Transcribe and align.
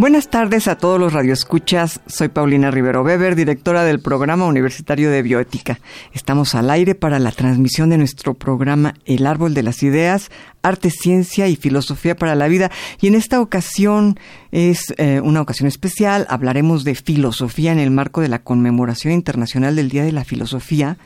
Buenas 0.00 0.30
tardes 0.30 0.66
a 0.66 0.78
todos 0.78 0.98
los 0.98 1.12
radioescuchas. 1.12 2.00
Soy 2.06 2.28
Paulina 2.28 2.70
Rivero 2.70 3.02
Weber, 3.02 3.36
directora 3.36 3.84
del 3.84 4.00
Programa 4.00 4.46
Universitario 4.46 5.10
de 5.10 5.20
Bioética. 5.20 5.78
Estamos 6.14 6.54
al 6.54 6.70
aire 6.70 6.94
para 6.94 7.18
la 7.18 7.32
transmisión 7.32 7.90
de 7.90 7.98
nuestro 7.98 8.32
programa 8.32 8.94
El 9.04 9.26
Árbol 9.26 9.52
de 9.52 9.62
las 9.62 9.82
Ideas, 9.82 10.30
Arte, 10.62 10.88
Ciencia 10.88 11.48
y 11.48 11.56
Filosofía 11.56 12.16
para 12.16 12.34
la 12.34 12.48
Vida. 12.48 12.70
Y 13.02 13.08
en 13.08 13.14
esta 13.14 13.42
ocasión 13.42 14.18
es 14.52 14.94
eh, 14.96 15.20
una 15.22 15.42
ocasión 15.42 15.68
especial. 15.68 16.26
Hablaremos 16.30 16.82
de 16.84 16.94
filosofía 16.94 17.70
en 17.70 17.78
el 17.78 17.90
marco 17.90 18.22
de 18.22 18.28
la 18.28 18.38
conmemoración 18.38 19.12
internacional 19.12 19.76
del 19.76 19.90
Día 19.90 20.04
de 20.04 20.12
la 20.12 20.24
Filosofía 20.24 20.96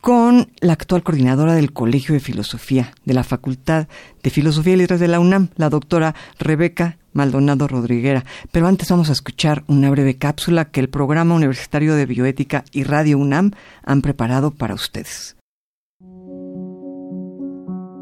con 0.00 0.50
la 0.60 0.72
actual 0.72 1.02
coordinadora 1.02 1.54
del 1.54 1.74
Colegio 1.74 2.14
de 2.14 2.20
Filosofía 2.20 2.94
de 3.04 3.12
la 3.12 3.22
Facultad 3.22 3.86
de 4.22 4.30
Filosofía 4.30 4.72
y 4.72 4.76
Letras 4.76 5.00
de 5.00 5.08
la 5.08 5.20
UNAM, 5.20 5.48
la 5.56 5.68
doctora 5.68 6.14
Rebeca 6.38 6.96
Maldonado 7.14 7.66
Rodriguera. 7.66 8.24
Pero 8.52 8.66
antes 8.66 8.90
vamos 8.90 9.08
a 9.08 9.12
escuchar 9.12 9.64
una 9.66 9.90
breve 9.90 10.18
cápsula 10.18 10.66
que 10.66 10.80
el 10.80 10.90
Programa 10.90 11.34
Universitario 11.34 11.94
de 11.94 12.04
Bioética 12.04 12.64
y 12.72 12.84
Radio 12.84 13.18
UNAM 13.18 13.52
han 13.82 14.02
preparado 14.02 14.50
para 14.50 14.74
ustedes. 14.74 15.36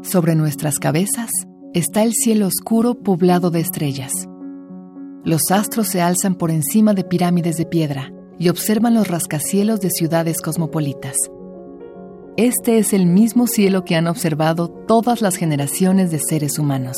Sobre 0.01 0.35
nuestras 0.35 0.79
cabezas 0.79 1.29
está 1.73 2.03
el 2.03 2.11
cielo 2.13 2.47
oscuro 2.47 2.95
poblado 2.95 3.49
de 3.49 3.61
estrellas. 3.61 4.11
Los 5.23 5.49
astros 5.51 5.87
se 5.87 6.01
alzan 6.01 6.35
por 6.35 6.51
encima 6.51 6.93
de 6.93 7.05
pirámides 7.05 7.55
de 7.55 7.65
piedra 7.65 8.11
y 8.37 8.49
observan 8.49 8.95
los 8.95 9.07
rascacielos 9.07 9.79
de 9.79 9.89
ciudades 9.89 10.41
cosmopolitas. 10.41 11.15
Este 12.35 12.79
es 12.79 12.93
el 12.93 13.05
mismo 13.05 13.47
cielo 13.47 13.85
que 13.85 13.95
han 13.95 14.07
observado 14.07 14.67
todas 14.67 15.21
las 15.21 15.35
generaciones 15.35 16.11
de 16.11 16.19
seres 16.19 16.59
humanos. 16.59 16.97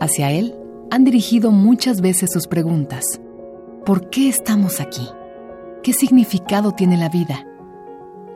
Hacia 0.00 0.32
él 0.32 0.54
han 0.90 1.04
dirigido 1.04 1.50
muchas 1.50 2.00
veces 2.00 2.30
sus 2.32 2.46
preguntas. 2.46 3.04
¿Por 3.84 4.10
qué 4.10 4.28
estamos 4.28 4.80
aquí? 4.80 5.08
¿Qué 5.82 5.92
significado 5.92 6.72
tiene 6.72 6.96
la 6.96 7.08
vida? 7.08 7.46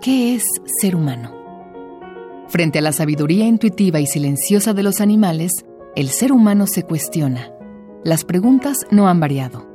¿Qué 0.01 0.35
es 0.35 0.45
ser 0.81 0.97
humano? 0.97 1.35
Frente 2.49 2.79
a 2.79 2.83
la 2.83 2.93
sabiduría 2.93 3.47
intuitiva 3.47 4.01
y 4.01 4.07
silenciosa 4.07 4.75
de 4.75 4.83
los 4.83 5.01
animales, 5.01 5.53
el 5.95 6.09
ser 6.09 6.33
humano 6.33 6.67
se 6.67 6.85
cuestiona. 6.85 7.53
Las 8.03 8.25
preguntas 8.25 8.77
no 8.91 9.09
han 9.09 9.21
variado, 9.21 9.69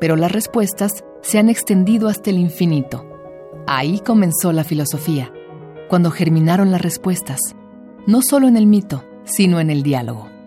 pero 0.00 0.16
las 0.16 0.32
respuestas 0.32 1.04
se 1.22 1.38
han 1.38 1.48
extendido 1.48 2.08
hasta 2.08 2.30
el 2.30 2.38
infinito. 2.38 3.06
Ahí 3.66 4.00
comenzó 4.00 4.52
la 4.52 4.64
filosofía, 4.64 5.32
cuando 5.88 6.10
germinaron 6.10 6.70
las 6.70 6.82
respuestas, 6.82 7.40
no 8.06 8.20
solo 8.22 8.48
en 8.48 8.56
el 8.56 8.66
mito, 8.66 9.04
sino 9.24 9.60
en 9.60 9.70
el 9.70 9.82
diálogo. 9.82 10.37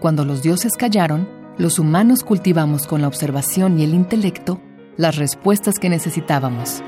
Cuando 0.00 0.24
los 0.24 0.42
dioses 0.42 0.74
callaron, 0.76 1.28
los 1.56 1.80
humanos 1.80 2.22
cultivamos 2.22 2.86
con 2.86 3.02
la 3.02 3.08
observación 3.08 3.80
y 3.80 3.84
el 3.84 3.94
intelecto 3.94 4.60
las 4.96 5.16
respuestas 5.16 5.80
que 5.80 5.88
necesitábamos. 5.88 6.82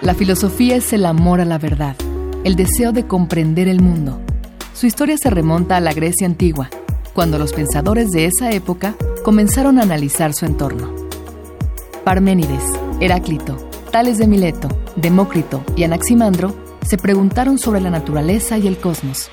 La 0.00 0.14
filosofía 0.14 0.76
es 0.76 0.94
el 0.94 1.04
amor 1.04 1.42
a 1.42 1.44
la 1.44 1.58
verdad, 1.58 1.94
el 2.44 2.56
deseo 2.56 2.92
de 2.92 3.06
comprender 3.06 3.68
el 3.68 3.82
mundo. 3.82 4.18
Su 4.72 4.86
historia 4.86 5.18
se 5.18 5.28
remonta 5.28 5.76
a 5.76 5.80
la 5.80 5.92
Grecia 5.92 6.26
antigua, 6.26 6.70
cuando 7.12 7.38
los 7.38 7.52
pensadores 7.52 8.10
de 8.10 8.24
esa 8.24 8.50
época 8.50 8.94
comenzaron 9.22 9.78
a 9.78 9.82
analizar 9.82 10.32
su 10.32 10.46
entorno. 10.46 10.94
Parménides, 12.02 12.64
Heráclito, 12.98 13.58
Tales 13.92 14.16
de 14.16 14.26
Mileto, 14.26 14.68
Demócrito 14.96 15.62
y 15.76 15.84
Anaximandro 15.84 16.54
se 16.82 16.96
preguntaron 16.96 17.58
sobre 17.58 17.82
la 17.82 17.90
naturaleza 17.90 18.56
y 18.56 18.66
el 18.66 18.78
cosmos. 18.78 19.30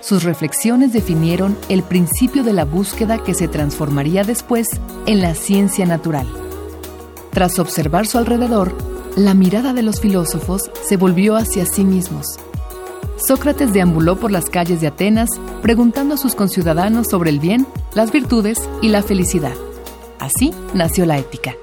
Sus 0.00 0.22
reflexiones 0.22 0.92
definieron 0.92 1.58
el 1.68 1.82
principio 1.82 2.44
de 2.44 2.52
la 2.52 2.64
búsqueda 2.64 3.22
que 3.24 3.34
se 3.34 3.48
transformaría 3.48 4.22
después 4.22 4.68
en 5.06 5.20
la 5.20 5.34
ciencia 5.34 5.86
natural. 5.86 6.26
Tras 7.32 7.58
observar 7.58 8.06
su 8.06 8.18
alrededor, 8.18 8.76
la 9.16 9.34
mirada 9.34 9.72
de 9.72 9.82
los 9.82 10.00
filósofos 10.00 10.70
se 10.86 10.96
volvió 10.96 11.36
hacia 11.36 11.66
sí 11.66 11.84
mismos. 11.84 12.26
Sócrates 13.16 13.72
deambuló 13.72 14.16
por 14.16 14.30
las 14.30 14.48
calles 14.48 14.80
de 14.80 14.86
Atenas 14.86 15.28
preguntando 15.62 16.14
a 16.14 16.18
sus 16.18 16.36
conciudadanos 16.36 17.08
sobre 17.10 17.30
el 17.30 17.40
bien, 17.40 17.66
las 17.94 18.12
virtudes 18.12 18.58
y 18.80 18.88
la 18.88 19.02
felicidad. 19.02 19.54
Así 20.20 20.54
nació 20.74 21.06
la 21.06 21.18
ética. 21.18 21.56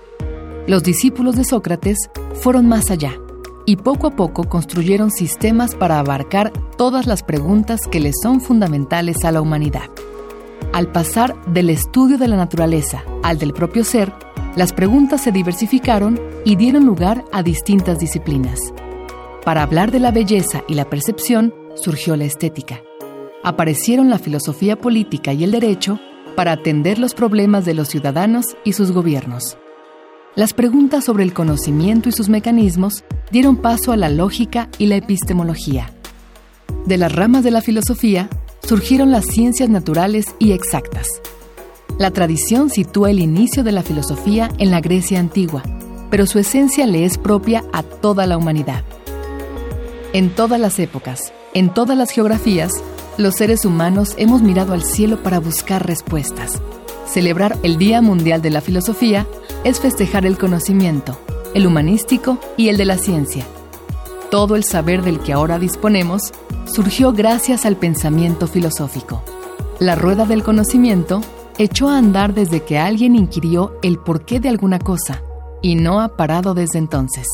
Los 0.68 0.84
discípulos 0.84 1.38
de 1.38 1.46
Sócrates 1.46 1.98
fueron 2.42 2.68
más 2.68 2.92
allá 2.92 3.18
y 3.66 3.78
poco 3.78 4.08
a 4.08 4.12
poco 4.12 4.44
construyeron 4.44 5.12
sistemas 5.12 5.76
para 5.76 6.00
abarcar 6.00 6.52
todas 6.78 7.08
las 7.08 7.24
preguntas 7.24 7.82
que 7.90 8.00
les 8.00 8.16
son 8.22 8.42
fundamentales 8.42 9.26
a 9.26 9.32
la 9.32 9.42
humanidad. 9.42 9.90
Al 10.74 10.92
pasar 10.92 11.36
del 11.46 11.70
estudio 11.70 12.18
de 12.18 12.28
la 12.28 12.36
naturaleza 12.36 13.04
al 13.24 13.40
del 13.40 13.54
propio 13.54 13.84
ser, 13.84 14.14
las 14.56 14.74
preguntas 14.74 15.22
se 15.22 15.32
diversificaron 15.32 16.20
y 16.46 16.56
dieron 16.56 16.86
lugar 16.86 17.26
a 17.32 17.44
distintas 17.44 18.00
disciplinas. 18.00 18.60
Para 19.44 19.64
hablar 19.64 19.92
de 19.92 20.00
la 20.00 20.12
belleza 20.12 20.64
y 20.68 20.76
la 20.76 20.90
percepción 20.90 21.54
surgió 21.76 22.16
la 22.16 22.26
estética. 22.26 22.82
Aparecieron 23.44 24.10
la 24.10 24.18
filosofía 24.18 24.76
política 24.76 25.34
y 25.34 25.44
el 25.44 25.52
derecho 25.52 26.00
para 26.36 26.52
atender 26.52 27.00
los 27.00 27.14
problemas 27.14 27.66
de 27.66 27.74
los 27.74 27.90
ciudadanos 27.90 28.58
y 28.64 28.74
sus 28.74 28.92
gobiernos. 28.92 29.58
Las 30.36 30.54
preguntas 30.54 31.06
sobre 31.06 31.24
el 31.24 31.34
conocimiento 31.34 32.10
y 32.10 32.12
sus 32.12 32.28
mecanismos 32.28 33.06
dieron 33.32 33.56
paso 33.56 33.94
a 33.94 33.98
la 33.98 34.10
lógica 34.10 34.68
y 34.78 34.88
la 34.88 34.98
epistemología. 34.98 35.94
De 36.86 36.98
las 36.98 37.14
ramas 37.16 37.46
de 37.46 37.52
la 37.52 37.62
filosofía 37.62 38.28
surgieron 38.62 39.12
las 39.12 39.28
ciencias 39.28 39.70
naturales 39.70 40.26
y 40.38 40.52
exactas. 40.52 41.08
La 41.98 42.12
tradición 42.12 42.70
sitúa 42.70 43.12
el 43.12 43.20
inicio 43.20 43.64
de 43.64 43.72
la 43.72 43.82
filosofía 43.82 44.50
en 44.58 44.72
la 44.72 44.82
Grecia 44.82 45.22
antigua, 45.22 45.64
pero 46.12 46.26
su 46.26 46.38
esencia 46.38 46.86
le 46.86 47.06
es 47.06 47.18
propia 47.18 47.64
a 47.72 47.82
toda 47.84 48.28
la 48.28 48.38
humanidad. 48.38 48.84
En 50.12 50.36
todas 50.36 50.60
las 50.60 50.80
épocas, 50.80 51.32
en 51.54 51.74
todas 51.74 51.98
las 51.98 52.10
geografías, 52.10 52.74
los 53.18 53.36
seres 53.36 53.64
humanos 53.64 54.16
hemos 54.18 54.42
mirado 54.42 54.74
al 54.74 54.84
cielo 54.84 55.24
para 55.24 55.40
buscar 55.40 55.88
respuestas. 55.88 56.62
Celebrar 57.06 57.58
el 57.64 57.78
Día 57.78 58.02
Mundial 58.02 58.42
de 58.42 58.50
la 58.50 58.62
Filosofía 58.62 59.28
es 59.64 59.80
festejar 59.80 60.26
el 60.26 60.38
conocimiento, 60.38 61.18
el 61.54 61.68
humanístico 61.68 62.40
y 62.58 62.70
el 62.70 62.78
de 62.78 62.86
la 62.86 62.98
ciencia. 62.98 63.46
Todo 64.32 64.56
el 64.56 64.64
saber 64.64 65.02
del 65.04 65.20
que 65.20 65.32
ahora 65.32 65.60
disponemos 65.60 66.34
surgió 66.66 67.14
gracias 67.14 67.66
al 67.66 67.78
pensamiento 67.78 68.48
filosófico. 68.48 69.24
La 69.80 69.96
rueda 69.96 70.26
del 70.26 70.44
conocimiento 70.44 71.22
echó 71.58 71.90
a 71.90 71.98
andar 71.98 72.34
desde 72.34 72.64
que 72.64 72.78
alguien 72.78 73.16
inquirió 73.16 73.78
el 73.82 73.98
porqué 73.98 74.40
de 74.40 74.50
alguna 74.50 74.80
cosa 74.80 75.22
y 75.62 75.76
no 75.76 76.02
ha 76.02 76.18
parado 76.18 76.54
desde 76.54 76.80
entonces. 76.80 77.28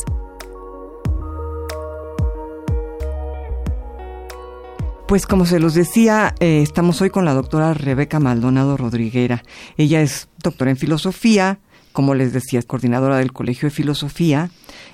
Pues 5.12 5.28
como 5.28 5.46
se 5.46 5.60
los 5.60 5.74
decía, 5.74 6.36
eh, 6.40 6.62
estamos 6.62 7.02
hoy 7.02 7.10
con 7.10 7.26
la 7.26 7.34
doctora 7.34 7.74
Rebeca 7.74 8.22
Maldonado 8.22 8.78
Rodriguera. 8.78 9.44
Ella 9.76 10.02
es 10.02 10.30
doctora 10.42 10.72
en 10.72 10.78
filosofía, 10.78 11.60
como 11.92 12.16
les 12.16 12.32
decía, 12.32 12.60
es 12.60 12.66
coordinadora 12.66 13.18
del 13.18 13.34
Colegio 13.34 13.68
de 13.68 13.76
Filosofía 13.76 14.52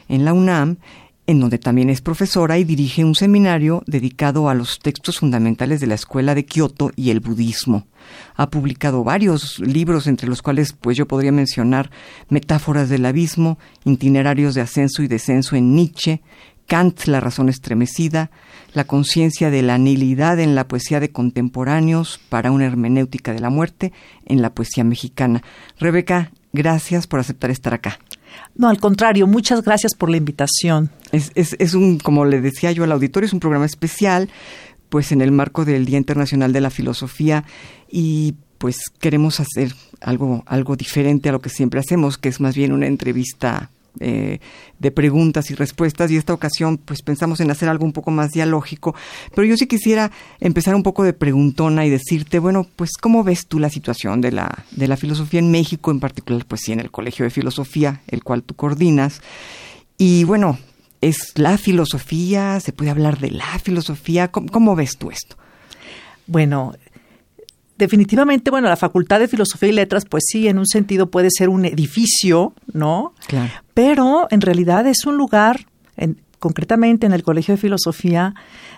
en 0.10 0.26
la 0.26 0.34
UNAM, 0.34 0.78
en 1.28 1.40
donde 1.40 1.60
también 1.60 1.92
es 1.92 2.02
profesora 2.02 2.58
y 2.58 2.64
dirige 2.64 3.06
un 3.06 3.14
seminario 3.14 3.84
dedicado 3.86 4.50
a 4.50 4.56
los 4.56 4.80
textos 4.80 5.20
fundamentales 5.20 5.82
de 5.82 5.88
la 5.88 5.94
Escuela 5.94 6.34
de 6.34 6.46
Kioto 6.46 6.92
y 6.96 7.12
el 7.12 7.20
budismo. 7.20 7.86
Ha 8.36 8.50
publicado 8.50 9.04
varios 9.04 9.60
libros, 9.60 10.08
entre 10.08 10.28
los 10.28 10.42
cuales 10.42 10.74
pues 10.74 10.98
yo 10.98 11.08
podría 11.08 11.32
mencionar 11.32 11.92
Metáforas 12.28 12.90
del 12.90 13.06
Abismo, 13.06 13.60
Itinerarios 13.86 14.56
de 14.56 14.62
Ascenso 14.62 15.04
y 15.04 15.08
Descenso 15.08 15.56
en 15.56 15.76
Nietzsche, 15.76 16.24
Kant, 16.68 17.06
La 17.06 17.20
razón 17.20 17.50
estremecida, 17.50 18.30
La 18.74 18.84
conciencia 18.84 19.50
de 19.50 19.62
la 19.62 19.78
nihilidad 19.78 20.40
en 20.40 20.56
la 20.56 20.68
poesía 20.68 21.00
de 21.00 21.12
contemporáneos 21.12 22.20
para 22.30 22.52
una 22.52 22.66
hermenéutica 22.66 23.34
de 23.34 23.40
la 23.40 23.50
muerte 23.50 23.94
en 24.26 24.42
la 24.42 24.52
poesía 24.52 24.84
mexicana. 24.84 25.42
Rebeca, 25.80 26.32
Gracias 26.54 27.06
por 27.06 27.20
aceptar 27.20 27.52
estar 27.52 27.74
acá. 27.74 28.00
No, 28.56 28.70
al 28.70 28.80
contrario, 28.80 29.28
muchas 29.28 29.64
gracias 29.64 29.94
por 29.94 30.10
la 30.10 30.18
invitación. 30.18 30.90
Es, 31.12 31.32
es, 31.36 31.56
es 31.60 31.76
un, 31.76 32.00
como 32.00 32.26
le 32.26 32.42
decía 32.42 32.72
yo 32.72 32.84
al 32.84 32.92
auditorio, 32.92 33.28
es 33.28 33.34
un 33.34 33.40
programa 33.40 33.66
especial, 33.66 34.30
pues 34.90 35.12
en 35.12 35.22
el 35.22 35.32
marco 35.32 35.66
del 35.66 35.86
Día 35.86 35.98
Internacional 35.98 36.54
de 36.54 36.62
la 36.62 36.70
Filosofía 36.70 37.44
y 37.90 38.36
pues 38.58 38.78
queremos 39.00 39.40
hacer 39.40 39.74
algo, 40.02 40.44
algo 40.48 40.76
diferente 40.76 41.30
a 41.30 41.32
lo 41.32 41.42
que 41.42 41.50
siempre 41.50 41.80
hacemos, 41.80 42.18
que 42.18 42.30
es 42.30 42.40
más 42.40 42.56
bien 42.56 42.72
una 42.72 42.88
entrevista 42.88 43.70
eh, 44.00 44.40
de 44.80 44.92
preguntas 44.92 45.50
y 45.52 45.56
respuestas 45.56 46.12
y 46.12 46.18
esta 46.18 46.34
ocasión 46.34 46.78
pues 46.78 47.02
pensamos 47.02 47.40
en 47.40 47.52
hacer 47.52 47.70
algo 47.70 47.86
un 47.86 47.94
poco 47.94 48.12
más 48.12 48.32
dialógico, 48.32 48.96
pero 49.36 49.48
yo 49.48 49.58
sí 49.58 49.68
quisiera 49.68 50.12
empezar 50.40 50.76
un 50.76 50.84
poco 50.84 51.04
de 51.04 51.14
preguntona 51.14 51.86
y 51.86 51.90
decirte, 51.90 52.40
bueno, 52.40 52.68
pues 52.76 52.92
¿cómo 53.00 53.24
ves 53.24 53.48
tú 53.48 53.60
la 53.60 53.70
situación 53.70 54.22
de 54.22 54.32
la, 54.32 54.66
de 54.72 54.88
la 54.88 54.98
filosofía 54.98 55.40
en 55.40 55.52
México, 55.52 55.92
en 55.92 56.00
particular 56.00 56.46
pues 56.46 56.62
sí 56.62 56.72
en 56.72 56.80
el 56.80 56.92
Colegio 56.92 57.26
de 57.26 57.32
Filosofía, 57.32 58.02
el 58.08 58.24
cual 58.24 58.44
tú 58.44 58.56
coordinas? 58.56 59.22
Y 59.98 60.24
bueno, 60.26 60.58
¿es 61.02 61.34
la 61.36 61.58
filosofía? 61.58 62.60
¿Se 62.60 62.74
puede 62.74 62.92
hablar 62.92 63.20
de 63.20 63.32
la 63.32 63.60
filosofía? 63.60 64.30
¿Cómo, 64.30 64.48
cómo 64.50 64.76
ves 64.76 64.98
tú 64.98 65.12
esto? 65.12 65.38
Bueno, 66.28 66.74
definitivamente, 67.78 68.50
bueno, 68.52 68.68
la 68.68 68.76
Facultad 68.78 69.20
de 69.20 69.28
Filosofía 69.28 69.70
y 69.70 69.74
Letras, 69.74 70.06
pues 70.06 70.24
sí, 70.28 70.48
en 70.48 70.58
un 70.58 70.66
sentido 70.68 71.10
puede 71.10 71.30
ser 71.32 71.50
un 71.50 71.66
edificio, 71.66 72.54
¿no? 72.74 73.14
Claro. 73.28 73.52
Pero 73.74 74.28
en 74.32 74.42
realidad 74.42 74.88
es 74.88 75.06
un 75.06 75.18
lugar, 75.18 75.66
en, 75.96 76.20
concretamente 76.40 77.06
en 77.06 77.14
el 77.14 77.24
Colegio 77.24 77.54
de 77.56 77.62
Filosofía, 77.62 78.34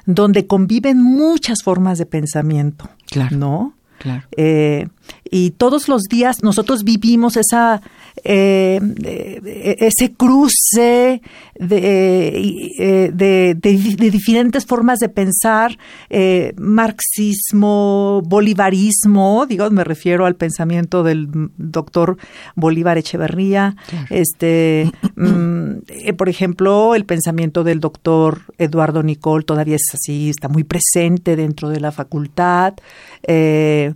donde 0.05 0.47
conviven 0.47 1.01
muchas 1.01 1.63
formas 1.63 1.97
de 1.97 2.05
pensamiento, 2.05 2.89
Claro. 3.07 3.37
¿no? 3.37 3.73
Claro. 3.99 4.23
Eh, 4.37 4.87
y 5.29 5.51
todos 5.51 5.87
los 5.87 6.03
días 6.03 6.43
nosotros 6.43 6.83
vivimos 6.83 7.37
esa 7.37 7.81
eh, 8.23 8.79
eh, 9.03 9.75
ese 9.79 10.13
cruce 10.13 11.21
de, 11.55 12.29
eh, 12.79 13.11
de, 13.13 13.55
de, 13.55 13.77
de, 13.95 14.11
diferentes 14.11 14.65
formas 14.65 14.99
de 14.99 15.09
pensar, 15.09 15.77
eh, 16.09 16.53
marxismo, 16.57 18.21
bolivarismo, 18.25 19.45
digo, 19.47 19.69
me 19.69 19.83
refiero 19.83 20.25
al 20.25 20.35
pensamiento 20.35 21.03
del 21.03 21.27
doctor 21.57 22.17
Bolívar 22.55 22.97
Echeverría, 22.97 23.75
Claro. 23.87 24.07
este, 24.09 24.91
mm, 25.15 25.71
eh, 25.87 26.13
por 26.13 26.29
ejemplo, 26.29 26.95
el 26.95 27.05
pensamiento 27.05 27.63
del 27.63 27.79
doctor 27.79 28.41
Eduardo 28.57 29.03
Nicol 29.03 29.45
todavía 29.45 29.75
es 29.75 29.93
así, 29.93 30.29
está 30.29 30.47
muy 30.49 30.63
presente 30.63 31.35
dentro 31.35 31.69
de 31.69 31.79
la 31.79 31.91
facultad. 31.91 32.73
Eh, 33.23 33.93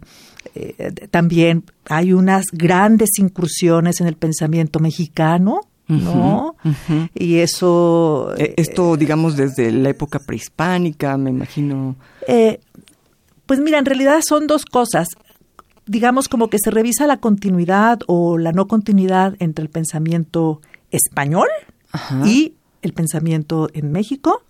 eh, 0.56 0.92
también 1.10 1.64
hay 1.86 2.14
unas 2.14 2.46
grandes 2.52 3.10
incursiones 3.18 4.02
en 4.02 4.08
el 4.08 4.16
pensamiento 4.16 4.80
mexicano, 4.80 5.62
¿no? 5.88 6.56
Y 7.14 7.38
eso... 7.38 8.34
Eh, 8.38 8.54
Esto, 8.58 8.98
digamos, 8.98 9.36
desde 9.36 9.72
la 9.72 9.90
época 9.90 10.20
prehispánica, 10.20 11.18
me 11.18 11.30
imagino. 11.30 11.96
Eh, 12.28 12.60
pues 13.46 13.60
mira, 13.60 13.80
en 13.80 13.86
realidad 13.86 14.22
son 14.28 14.48
dos 14.48 14.66
cosas. 14.66 15.10
Digamos 15.86 16.30
como 16.30 16.50
que 16.50 16.58
se 16.64 16.72
revisa 16.72 17.06
la 17.08 17.18
continuidad 17.18 18.00
o 18.08 18.38
la 18.38 18.54
no 18.54 18.68
continuidad 18.68 19.36
entre 19.40 19.64
el 19.64 19.70
pensamiento 19.70 20.62
español 20.92 21.48
Ajá. 21.92 22.22
y 22.26 22.54
el 22.84 22.94
pensamiento 22.94 23.70
en 23.74 23.92
México. 23.92 24.44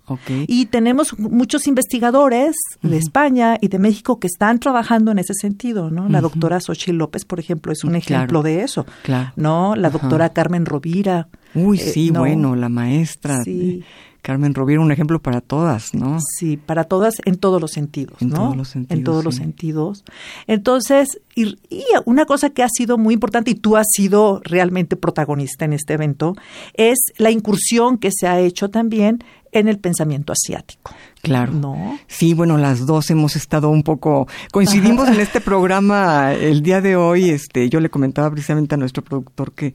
Y 0.48 0.66
tenemos 0.66 1.18
muchos 1.18 1.66
investigadores 1.68 2.56
de. 2.82 2.98
España 2.98 3.58
y 3.62 3.70
de 3.70 3.80
México 3.80 4.20
que 4.20 4.28
están 4.28 4.60
trabajando 4.60 5.12
en 5.12 5.20
ese 5.20 5.34
sentido, 5.34 5.90
¿no? 5.90 6.10
La 6.10 6.20
doctora 6.20 6.60
Xochitl 6.60 6.98
López, 6.98 7.24
por 7.26 7.40
ejemplo, 7.40 7.72
es 7.72 7.84
un 7.84 7.92
Claro. 7.92 8.02
ejemplo 8.02 8.42
de 8.44 8.64
eso, 8.64 8.86
Claro. 9.04 9.32
¿no? 9.38 9.76
La 9.76 9.90
doctora 9.90 10.30
Carmen 10.34 10.66
Rovira. 10.66 11.28
Uy, 11.56 11.78
eh, 11.80 11.82
sí, 11.82 12.12
no. 12.12 12.20
bueno, 12.22 12.56
la 12.56 12.68
maestra. 12.70 13.44
Sí. 13.44 13.84
Carmen 14.24 14.56
Rovira, 14.56 14.80
un 14.80 14.92
ejemplo 14.92 15.22
para 15.22 15.42
todas, 15.42 15.94
¿no? 15.94 16.18
Sí, 16.40 16.56
para 16.56 16.86
todas, 16.86 17.16
en 17.25 17.36
todos 17.36 17.62
los 17.62 17.72
sentidos, 17.72 18.22
En 18.22 18.30
¿no? 18.30 18.36
todos 18.38 18.58
los 18.58 18.70
sentidos, 18.70 18.98
En 18.98 19.04
todos 19.04 19.24
los 19.25 19.36
sentidos. 19.36 20.06
Entonces, 20.48 21.20
y, 21.36 21.58
y 21.70 21.84
una 22.06 22.25
cosa 22.25 22.50
que 22.50 22.64
ha 22.64 22.70
sido 22.70 22.98
muy 22.98 23.14
importante, 23.14 23.52
y 23.52 23.56
tú 23.56 23.75
has 23.75 23.86
sido 23.94 24.40
realmente 24.46 24.96
protagonista 24.96 25.66
en 25.66 25.74
este 25.74 25.94
evento, 25.94 26.36
es 26.74 27.00
la 27.18 27.31
incursión 27.31 27.98
que 27.98 28.12
se 28.12 28.28
ha 28.28 28.40
hecho 28.40 28.70
también 28.70 29.22
en 29.52 29.68
el 29.68 29.78
pensamiento 29.78 30.31
asiático, 30.34 30.92
Claro. 31.22 31.52
¿no? 31.52 32.00
Sí, 32.08 32.34
bueno, 32.34 32.58
las 32.58 32.86
dos 32.88 33.12
hemos 33.12 33.36
estado 33.36 33.70
un 33.70 33.84
poco 33.84 34.28
coincidimos 34.52 35.10
en 35.10 35.20
este 35.20 35.42
programa 35.42 36.34
el 36.34 36.62
día 36.64 36.80
de 36.81 36.96
hoy. 36.96 37.30
Este, 37.30 37.70
yo 37.70 37.80
le 37.81 37.90
comentaba 37.90 38.31
precisamente 38.31 38.74
a 38.75 38.78
nuestro 38.78 39.04
productor 39.04 39.52
que 39.52 39.74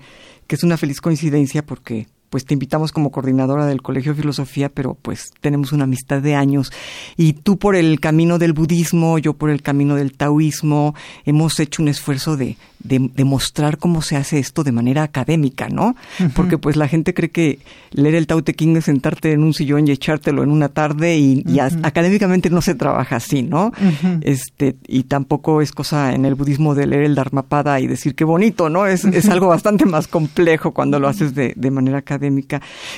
que 0.48 0.56
es 0.56 0.62
una 0.64 0.78
feliz 0.78 1.00
coincidencia 1.02 1.64
porque 1.64 2.08
pues 2.30 2.44
te 2.44 2.54
invitamos 2.54 2.92
como 2.92 3.10
coordinadora 3.10 3.66
del 3.66 3.82
Colegio 3.82 4.12
de 4.12 4.20
Filosofía, 4.20 4.68
pero 4.68 4.94
pues 5.00 5.30
tenemos 5.40 5.72
una 5.72 5.84
amistad 5.84 6.20
de 6.20 6.34
años 6.34 6.72
y 7.16 7.32
tú 7.32 7.58
por 7.58 7.76
el 7.76 8.00
camino 8.00 8.38
del 8.38 8.52
budismo, 8.52 9.18
yo 9.18 9.34
por 9.34 9.50
el 9.50 9.62
camino 9.62 9.94
del 9.94 10.12
taoísmo, 10.12 10.94
hemos 11.24 11.58
hecho 11.60 11.82
un 11.82 11.88
esfuerzo 11.88 12.36
de, 12.36 12.56
de, 12.80 13.10
de 13.14 13.24
mostrar 13.24 13.78
cómo 13.78 14.02
se 14.02 14.16
hace 14.16 14.38
esto 14.38 14.64
de 14.64 14.72
manera 14.72 15.02
académica, 15.02 15.68
¿no? 15.68 15.96
Porque 16.34 16.58
pues 16.58 16.76
la 16.76 16.88
gente 16.88 17.14
cree 17.14 17.30
que 17.30 17.58
leer 17.90 18.14
el 18.14 18.26
Tao 18.26 18.42
Te 18.42 18.54
Ching 18.54 18.76
es 18.76 18.84
sentarte 18.84 19.32
en 19.32 19.42
un 19.42 19.54
sillón 19.54 19.88
y 19.88 19.92
echártelo 19.92 20.42
en 20.42 20.50
una 20.50 20.68
tarde 20.68 21.18
y, 21.18 21.44
académicamente 21.82 22.50
no 22.50 22.62
se 22.62 22.74
trabaja 22.74 23.16
así, 23.16 23.42
¿no? 23.42 23.72
Este, 24.20 24.76
y 24.86 25.04
tampoco 25.04 25.62
es 25.62 25.72
cosa 25.72 26.14
en 26.14 26.24
el 26.24 26.34
budismo 26.34 26.74
de 26.74 26.86
leer 26.86 27.02
el 27.02 27.14
Dharmapada 27.14 27.80
y 27.80 27.86
decir 27.86 28.14
qué 28.14 28.24
bonito, 28.24 28.68
¿no? 28.68 28.86
Es, 28.86 29.04
es 29.04 29.28
algo 29.30 29.48
bastante 29.48 29.86
más 29.86 30.06
complejo 30.08 30.72
cuando 30.72 31.00
lo 31.00 31.08
haces 31.08 31.34
de, 31.34 31.54
de 31.56 31.70
manera 31.70 31.98
académica. 31.98 32.17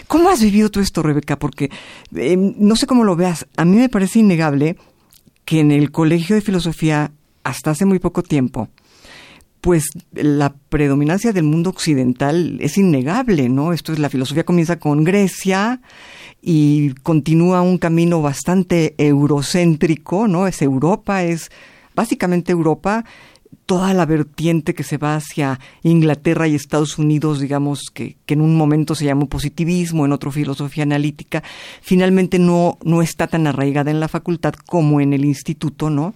¿Cómo 0.07 0.29
has 0.29 0.43
vivido 0.43 0.71
tú 0.71 0.81
esto, 0.81 1.03
Rebeca? 1.03 1.39
Porque 1.39 1.71
eh, 2.15 2.37
no 2.37 2.77
sé 2.77 2.87
cómo 2.87 3.05
lo 3.05 3.17
veas. 3.17 3.47
A 3.57 3.65
mí 3.65 3.77
me 3.77 3.89
parece 3.89 4.19
innegable 4.19 4.77
que 5.45 5.61
en 5.61 5.73
el 5.73 5.91
Colegio 5.91 6.37
de 6.37 6.43
Filosofía, 6.43 7.13
hasta 7.43 7.71
hace 7.71 7.85
muy 7.85 7.99
poco 7.99 8.23
tiempo, 8.23 8.69
pues 9.61 9.85
la 10.13 10.55
predominancia 10.69 11.33
del 11.33 11.45
mundo 11.45 11.71
occidental 11.71 12.59
es 12.61 12.79
innegable, 12.79 13.49
¿no? 13.49 13.73
Esto 13.73 13.93
es 13.93 13.99
la 13.99 14.09
filosofía 14.09 14.45
comienza 14.45 14.79
con 14.79 15.05
Grecia 15.05 15.81
y 16.41 16.93
continúa 17.03 17.61
un 17.61 17.79
camino 17.79 18.23
bastante 18.23 18.95
eurocéntrico, 18.97 20.29
¿no? 20.29 20.47
Es 20.47 20.63
Europa, 20.63 21.23
es 21.23 21.51
básicamente 21.95 22.53
Europa, 22.53 23.05
toda 23.67 23.95
la 23.95 24.05
vertiente 24.05 24.75
que 24.75 24.83
se 24.83 24.99
va 24.99 25.15
hacia 25.15 25.61
Inglaterra 25.83 26.49
y 26.49 26.55
Estados 26.55 26.99
Unidos, 26.99 27.39
digamos, 27.39 27.91
que, 27.95 28.17
que 28.27 28.35
en 28.35 28.41
un 28.41 28.57
momento 28.57 28.97
se 28.97 29.05
llamó 29.05 29.29
positivismo, 29.29 30.05
en 30.05 30.13
otro 30.13 30.33
filosofía 30.33 30.83
analítica, 30.83 31.43
finalmente 31.81 32.39
no, 32.39 32.79
no 32.83 33.01
está 33.01 33.29
tan 33.29 33.47
arraigada 33.47 33.93
en 33.93 34.01
la 34.01 34.09
facultad 34.09 34.55
como 34.55 35.01
en 35.01 35.13
el 35.13 35.25
instituto, 35.25 35.89
¿no? 35.89 36.15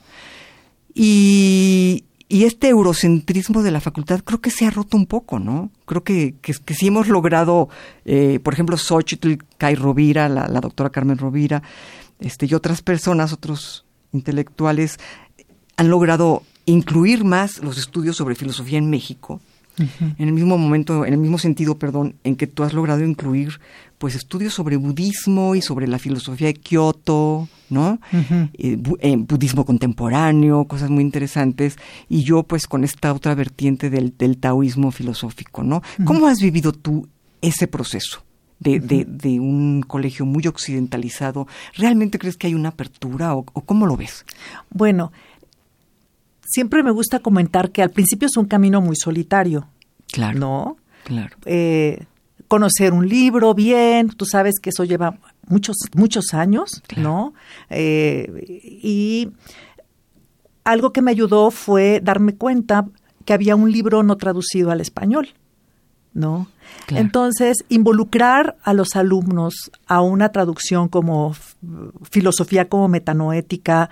Y, 0.95 2.05
y 2.29 2.45
este 2.45 2.69
eurocentrismo 2.71 3.63
de 3.63 3.71
la 3.71 3.81
facultad 3.81 4.21
creo 4.25 4.41
que 4.41 4.51
se 4.51 4.67
ha 4.67 4.71
roto 4.71 4.97
un 4.97 5.07
poco, 5.07 5.39
¿no? 5.39 5.71
Creo 5.87 6.03
que, 6.03 6.35
que, 6.43 6.75
sí 6.75 6.89
hemos 6.89 7.07
logrado, 7.07 7.69
eh, 8.05 8.41
por 8.43 8.55
ejemplo, 8.55 8.77
Xochitl, 8.77 9.35
Kai 9.59 9.77
Rovira, 9.77 10.29
la, 10.29 10.49
la 10.49 10.61
doctora 10.61 10.91
Carmen 10.91 11.19
Rovira, 11.19 11.63
este, 12.19 12.47
y 12.47 12.55
otras 12.55 12.83
personas, 12.83 13.33
otros 13.33 13.85
intelectuales, 14.13 14.99
han 15.77 15.89
logrado 15.89 16.43
incluir 16.67 17.25
más 17.25 17.59
los 17.63 17.79
estudios 17.79 18.17
sobre 18.17 18.35
filosofía 18.35 18.79
en 18.79 18.91
México. 18.91 19.41
En 19.77 20.29
el 20.29 20.33
mismo 20.33 20.57
momento, 20.57 21.05
en 21.05 21.15
el 21.15 21.19
mismo 21.19 21.37
sentido, 21.37 21.77
perdón, 21.77 22.15
en 22.23 22.37
que 22.37 22.47
tú 22.47 22.63
has 22.63 22.73
logrado 22.73 23.03
incluir 23.05 23.59
pues 23.99 24.15
estudios 24.15 24.55
sobre 24.55 24.77
budismo 24.77 25.57
y 25.57 25.63
sobre 25.63 25.89
la 25.89 25.99
filosofía 25.99 26.47
de 26.47 26.55
Kioto, 26.55 27.49
¿no? 27.71 27.99
Eh, 28.13 28.77
bu- 28.77 28.97
eh, 29.01 29.17
budismo 29.17 29.65
contemporáneo, 29.65 30.67
cosas 30.67 30.91
muy 30.91 31.03
interesantes, 31.03 31.77
y 32.09 32.23
yo 32.23 32.45
pues 32.45 32.69
con 32.69 32.85
esta 32.85 33.13
otra 33.13 33.35
vertiente 33.35 33.91
del, 33.91 34.15
del 34.17 34.37
taoísmo 34.39 34.93
filosófico, 34.93 35.65
¿no? 35.65 35.83
¿Cómo 36.05 36.29
has 36.29 36.39
vivido 36.39 36.71
tú 36.73 37.09
ese 37.43 37.67
proceso? 37.67 38.23
De, 38.61 38.79
de, 38.79 39.05
de 39.05 39.41
un 39.41 39.83
colegio 39.87 40.25
muy 40.25 40.47
occidentalizado, 40.47 41.47
¿realmente 41.77 42.19
crees 42.19 42.37
que 42.37 42.47
hay 42.47 42.55
una 42.55 42.71
apertura 42.71 43.35
o, 43.35 43.45
o 43.53 43.61
cómo 43.63 43.85
lo 43.87 43.97
ves? 43.97 44.25
Bueno, 44.71 45.13
siempre 46.55 46.83
me 46.83 46.91
gusta 46.93 47.19
comentar 47.19 47.71
que 47.73 47.83
al 47.83 47.91
principio 47.91 48.27
es 48.27 48.37
un 48.37 48.47
camino 48.47 48.81
muy 48.81 48.95
solitario, 48.97 49.67
Claro, 50.13 50.39
¿no? 50.39 50.77
claro. 51.05 51.37
eh, 51.47 52.05
conocer 52.47 52.93
un 52.93 53.09
libro 53.09 53.53
bien, 53.55 54.09
tú 54.09 54.25
sabes 54.27 54.55
que 54.63 54.71
eso 54.71 54.85
lleva 54.85 55.19
muchos, 55.49 55.77
muchos 55.95 56.33
años, 56.35 56.83
Claro. 56.87 57.03
¿no? 57.09 57.35
Eh, 57.71 58.61
y 58.83 59.31
algo 60.63 60.93
que 60.93 61.03
me 61.03 61.11
ayudó 61.11 61.51
fue 61.51 62.01
darme 62.03 62.35
cuenta 62.37 62.87
que 63.25 63.33
había 63.33 63.57
un 63.57 63.73
libro 63.73 64.03
no 64.03 64.17
traducido 64.17 64.71
al 64.71 64.81
español, 64.81 65.29
¿no? 66.13 66.47
Claro. 66.87 67.05
Entonces, 67.05 67.65
involucrar 67.69 68.57
a 68.63 68.73
los 68.73 68.95
alumnos 68.97 69.71
a 69.87 70.01
una 70.01 70.31
traducción 70.31 70.89
como 70.89 71.35
filosofía 72.11 72.69
como 72.69 72.89
metanoética 72.89 73.91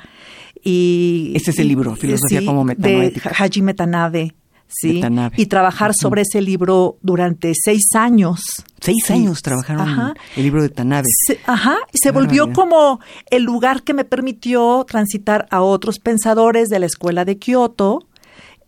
y... 0.63 1.33
Ese 1.35 1.51
es 1.51 1.59
el 1.59 1.69
libro, 1.69 1.97
Filosofía 1.97 2.41
sí, 2.41 2.47
como 2.47 2.65
metanoética. 2.65 3.31
De 3.31 3.37
Hajime 3.37 3.75
Tanabe. 3.75 4.35
¿sí? 4.73 5.03
Y 5.37 5.47
trabajar 5.47 5.93
sobre 5.95 6.23
ese 6.23 6.41
libro 6.41 6.99
durante 7.03 7.53
seis 7.55 7.95
años. 7.95 8.41
Seis 8.81 9.11
años 9.11 9.43
trabajaron 9.43 10.15
el 10.37 10.43
libro 10.43 10.63
de 10.63 10.69
Tanabe. 10.69 11.07
ajá, 11.47 11.77
y 11.93 11.99
se 11.99 12.11
volvió 12.11 12.53
como 12.53 13.01
el 13.31 13.43
lugar 13.43 13.83
que 13.83 13.95
me 13.95 14.05
permitió 14.05 14.85
transitar 14.89 15.47
a 15.51 15.63
otros 15.63 15.99
pensadores 15.99 16.69
de 16.69 16.79
la 16.79 16.87
escuela 16.87 17.25
de 17.25 17.39
Kioto, 17.39 18.07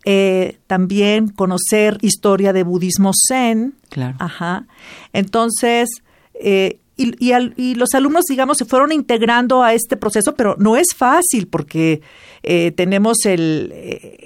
eh, 0.05 0.59
también 0.67 1.29
conocer 1.29 1.99
historia 2.03 2.53
de 2.53 2.63
budismo 2.63 3.13
zen. 3.29 3.75
Claro. 3.89 4.17
Ajá. 4.21 4.67
Entonces, 5.13 5.89
eh, 6.35 6.79
y, 6.97 7.33
y, 7.57 7.75
los 7.75 7.93
alumnos, 7.95 8.25
digamos, 8.27 8.57
se 8.57 8.65
fueron 8.65 8.93
integrando 8.93 9.63
a 9.63 9.73
este 9.75 9.97
proceso, 9.97 10.35
pero 10.37 10.55
no 10.59 10.77
es 10.77 10.89
fácil 10.97 11.49
porque 11.49 12.03
eh, 12.43 12.71
tenemos 12.73 13.25
el, 13.25 13.73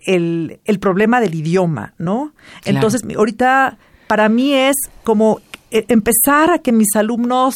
el, 0.05 0.61
el, 0.65 0.79
problema 0.79 1.21
del 1.21 1.35
idioma, 1.35 1.95
¿no? 1.99 2.35
Entonces, 2.65 3.03
ahorita 3.17 3.79
para 4.07 4.29
mí 4.29 4.53
es 4.53 4.77
como 5.05 5.41
empezar 5.71 6.51
a 6.51 6.59
que 6.59 6.73
mis 6.73 6.95
alumnos 6.95 7.55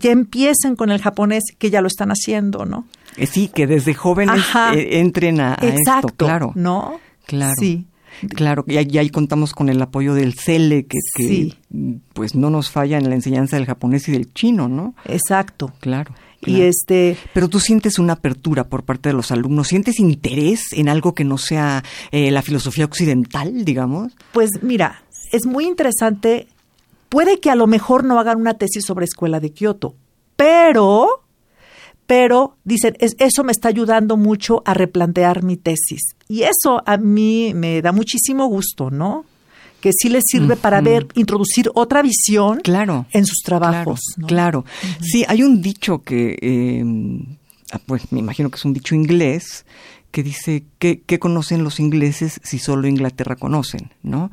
ya 0.00 0.10
empiecen 0.10 0.76
con 0.76 0.90
el 0.90 1.00
japonés, 1.00 1.44
que 1.58 1.70
ya 1.70 1.80
lo 1.80 1.88
están 1.88 2.10
haciendo, 2.10 2.64
¿no? 2.64 2.86
Sí, 3.30 3.48
que 3.48 3.66
desde 3.66 3.94
jóvenes 3.94 4.42
entren 4.72 5.40
a, 5.40 5.54
Exacto, 5.60 6.08
esto, 6.08 6.16
claro. 6.16 6.52
¿No? 6.54 7.00
Claro. 7.26 7.54
Sí. 7.58 7.86
Claro, 8.30 8.64
y 8.66 8.76
ahí, 8.76 9.10
contamos 9.10 9.52
con 9.52 9.68
el 9.68 9.80
apoyo 9.80 10.14
del 10.14 10.34
CELE, 10.34 10.86
que, 10.86 10.98
que 11.14 11.56
pues 12.12 12.34
no 12.34 12.50
nos 12.50 12.70
falla 12.70 12.98
en 12.98 13.08
la 13.08 13.14
enseñanza 13.14 13.56
del 13.56 13.66
japonés 13.66 14.08
y 14.08 14.12
del 14.12 14.32
chino, 14.32 14.68
¿no? 14.68 14.94
Exacto. 15.06 15.72
Claro. 15.80 16.14
Y 16.46 16.62
este. 16.62 17.16
Pero 17.32 17.48
tú 17.48 17.60
sientes 17.60 17.98
una 17.98 18.14
apertura 18.14 18.64
por 18.64 18.84
parte 18.84 19.08
de 19.08 19.14
los 19.14 19.30
alumnos, 19.30 19.68
sientes 19.68 19.98
interés 19.98 20.72
en 20.72 20.88
algo 20.88 21.14
que 21.14 21.24
no 21.24 21.38
sea 21.38 21.82
eh, 22.10 22.30
la 22.30 22.42
filosofía 22.42 22.84
occidental, 22.84 23.64
digamos. 23.64 24.12
Pues 24.32 24.50
mira, 24.62 25.02
es 25.32 25.46
muy 25.46 25.66
interesante. 25.66 26.48
Puede 27.08 27.40
que 27.40 27.50
a 27.50 27.54
lo 27.54 27.66
mejor 27.66 28.04
no 28.04 28.18
hagan 28.18 28.40
una 28.40 28.54
tesis 28.54 28.84
sobre 28.84 29.04
escuela 29.04 29.40
de 29.40 29.52
Kioto, 29.52 29.94
pero 30.36 31.23
pero 32.06 32.56
dicen, 32.64 32.96
eso 33.00 33.44
me 33.44 33.52
está 33.52 33.68
ayudando 33.68 34.16
mucho 34.16 34.62
a 34.64 34.74
replantear 34.74 35.42
mi 35.42 35.56
tesis. 35.56 36.02
Y 36.28 36.42
eso 36.42 36.82
a 36.84 36.96
mí 36.96 37.52
me 37.54 37.80
da 37.82 37.92
muchísimo 37.92 38.46
gusto, 38.46 38.90
¿no? 38.90 39.24
Que 39.80 39.90
sí 39.92 40.08
les 40.08 40.24
sirve 40.26 40.56
para 40.56 40.80
ver, 40.80 41.06
introducir 41.14 41.70
otra 41.74 42.02
visión 42.02 42.60
claro, 42.62 43.06
en 43.12 43.26
sus 43.26 43.40
trabajos. 43.44 44.00
Claro, 44.26 44.64
sí, 45.00 45.24
hay 45.28 45.42
un 45.42 45.60
dicho 45.60 45.98
que, 46.02 46.38
eh, 46.40 46.82
ah, 47.70 47.80
pues 47.84 48.10
me 48.10 48.20
imagino 48.20 48.50
que 48.50 48.56
es 48.56 48.64
un 48.64 48.72
dicho 48.72 48.94
inglés, 48.94 49.66
que 50.14 50.22
dice 50.22 50.62
¿qué, 50.78 51.18
conocen 51.18 51.64
los 51.64 51.80
ingleses 51.80 52.40
si 52.44 52.60
solo 52.60 52.86
Inglaterra 52.86 53.34
conocen, 53.34 53.90
¿no? 54.04 54.30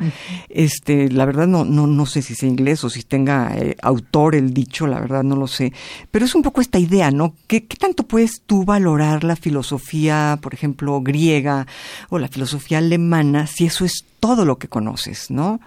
Este, 0.47 1.09
la 1.09 1.25
verdad 1.25 1.47
no, 1.47 1.65
no, 1.65 1.87
no 1.87 2.05
sé 2.05 2.21
si 2.21 2.35
sea 2.35 2.47
inglés 2.47 2.83
o 2.83 2.89
si 2.91 3.01
tenga 3.01 3.57
eh, 3.57 3.75
autor 3.81 4.35
el 4.35 4.53
dicho, 4.53 4.85
la 4.85 4.99
verdad 4.99 5.23
no 5.23 5.35
lo 5.35 5.47
sé, 5.47 5.73
pero 6.11 6.23
es 6.23 6.35
un 6.35 6.43
poco 6.43 6.61
esta 6.61 6.77
idea, 6.77 7.09
¿no? 7.09 7.33
¿Qué, 7.47 7.65
¿Qué, 7.65 7.77
tanto 7.77 8.03
puedes 8.03 8.43
tú 8.45 8.63
valorar 8.63 9.23
la 9.23 9.35
filosofía, 9.35 10.37
por 10.39 10.53
ejemplo, 10.53 11.01
griega 11.01 11.65
o 12.09 12.19
la 12.19 12.27
filosofía 12.27 12.77
alemana 12.77 13.47
si 13.47 13.65
eso 13.65 13.83
es 13.83 14.05
todo 14.21 14.45
lo 14.45 14.59
que 14.59 14.69
conoces, 14.69 15.31
¿no? 15.31 15.59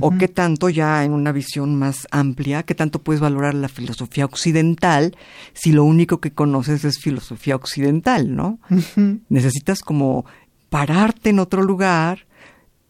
O 0.00 0.16
qué 0.18 0.28
tanto 0.28 0.70
ya 0.70 1.04
en 1.04 1.12
una 1.12 1.30
visión 1.30 1.78
más 1.78 2.08
amplia, 2.10 2.62
qué 2.62 2.74
tanto 2.74 3.02
puedes 3.02 3.20
valorar 3.20 3.54
la 3.54 3.68
filosofía 3.68 4.24
occidental 4.24 5.14
si 5.52 5.72
lo 5.72 5.84
único 5.84 6.18
que 6.18 6.32
conoces 6.32 6.84
es 6.84 6.98
filosofía 6.98 7.54
occidental, 7.54 8.34
¿no? 8.34 8.58
Necesitas 9.28 9.80
como 9.82 10.24
pararte 10.70 11.30
en 11.30 11.38
otro 11.38 11.62
lugar 11.62 12.26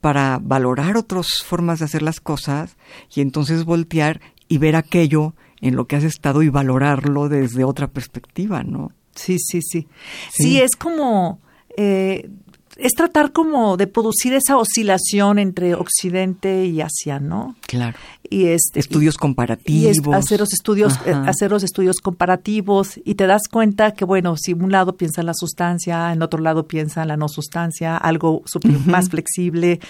para 0.01 0.39
valorar 0.41 0.97
otras 0.97 1.43
formas 1.45 1.81
de 1.81 1.87
hacer 1.87 2.03
las 2.03 2.21
cosas 2.21 2.77
y 3.13 3.21
entonces 3.21 3.65
voltear 3.65 4.21
y 4.47 4.59
ver 4.59 4.77
aquello 4.77 5.35
en 5.61 5.75
lo 5.75 5.89
que 5.89 5.97
has 5.97 6.05
estado 6.05 6.45
y 6.45 6.49
valorarlo 6.49 7.29
desde 7.29 7.65
otra 7.65 7.89
perspectiva, 7.89 8.63
¿no? 8.63 8.93
Sí, 9.17 9.37
sí, 9.41 9.63
sí. 9.63 9.89
Sí, 10.31 10.61
es 10.61 10.77
como 10.77 11.41
eh, 11.77 12.31
es 12.79 12.93
tratar 12.93 13.33
como 13.33 13.77
de 13.77 13.89
producir 13.89 14.33
esa 14.35 14.57
oscilación 14.57 15.41
entre 15.41 15.75
Occidente 15.75 16.67
y 16.67 16.81
Asia, 16.81 17.19
¿no? 17.19 17.57
Claro. 17.67 17.99
Y 18.31 18.47
este, 18.47 18.79
estudios 18.79 19.17
comparativos. 19.17 20.07
Y 20.07 20.13
hacer 20.13 20.39
los 20.39 20.53
estudios, 20.53 20.95
eh, 21.05 21.13
hacer 21.27 21.51
los 21.51 21.65
estudios 21.65 21.97
comparativos 21.97 23.01
y 23.05 23.17
te 23.17 23.27
das 23.27 23.49
cuenta 23.51 23.93
que 23.95 24.05
bueno, 24.05 24.37
si 24.37 24.53
un 24.53 24.71
lado 24.71 24.97
piensa 24.97 25.23
en 25.23 25.27
la 25.27 25.35
sustancia, 25.35 26.13
en 26.13 26.23
otro 26.23 26.41
lado 26.41 26.69
piensa 26.69 27.03
en 27.03 27.09
la 27.09 27.17
no 27.17 27.29
sustancia, 27.29 27.97
algo 27.97 28.43
más 28.87 29.09
flexible, 29.09 29.81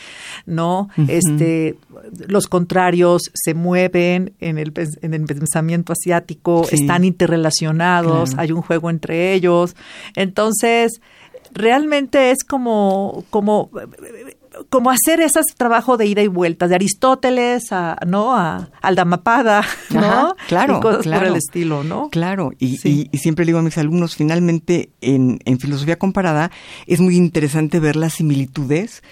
¿no? 0.46 0.88
Este, 1.08 1.76
los 2.26 2.46
contrarios 2.46 3.22
se 3.34 3.52
mueven 3.52 4.32
en 4.40 4.56
el, 4.56 4.72
en 5.02 5.14
el 5.14 5.24
pensamiento 5.26 5.92
asiático, 5.92 6.66
están 6.70 7.04
interrelacionados, 7.04 8.34
hay 8.38 8.52
un 8.52 8.62
juego 8.62 8.88
entre 8.88 9.34
ellos. 9.34 9.76
Entonces, 10.14 11.00
realmente 11.52 12.30
es 12.30 12.44
como, 12.44 13.24
como, 13.30 13.70
como 14.68 14.90
hacer 14.90 15.20
ese 15.20 15.40
trabajo 15.56 15.96
de 15.96 16.06
ida 16.06 16.22
y 16.22 16.28
vuelta, 16.28 16.68
de 16.68 16.74
Aristóteles 16.74 17.72
a, 17.72 17.96
¿no? 18.06 18.34
a, 18.36 18.70
al 18.80 18.94
Damapada, 18.94 19.64
¿no? 19.90 20.34
claro, 20.48 20.78
y 20.78 20.80
cosas 20.80 21.02
claro, 21.02 21.20
por 21.20 21.28
el 21.28 21.36
estilo, 21.36 21.84
¿no? 21.84 22.08
Claro, 22.10 22.52
y, 22.58 22.78
y, 22.88 23.18
siempre 23.18 23.44
digo 23.44 23.58
a 23.58 23.62
mis 23.62 23.78
alumnos, 23.78 24.16
finalmente 24.16 24.90
en, 25.00 25.40
en 25.44 25.58
filosofía 25.58 25.98
comparada 25.98 26.50
es 26.86 27.00
muy 27.00 27.16
interesante 27.16 27.80
ver 27.80 27.96
las 27.96 28.14
similitudes 28.14 29.02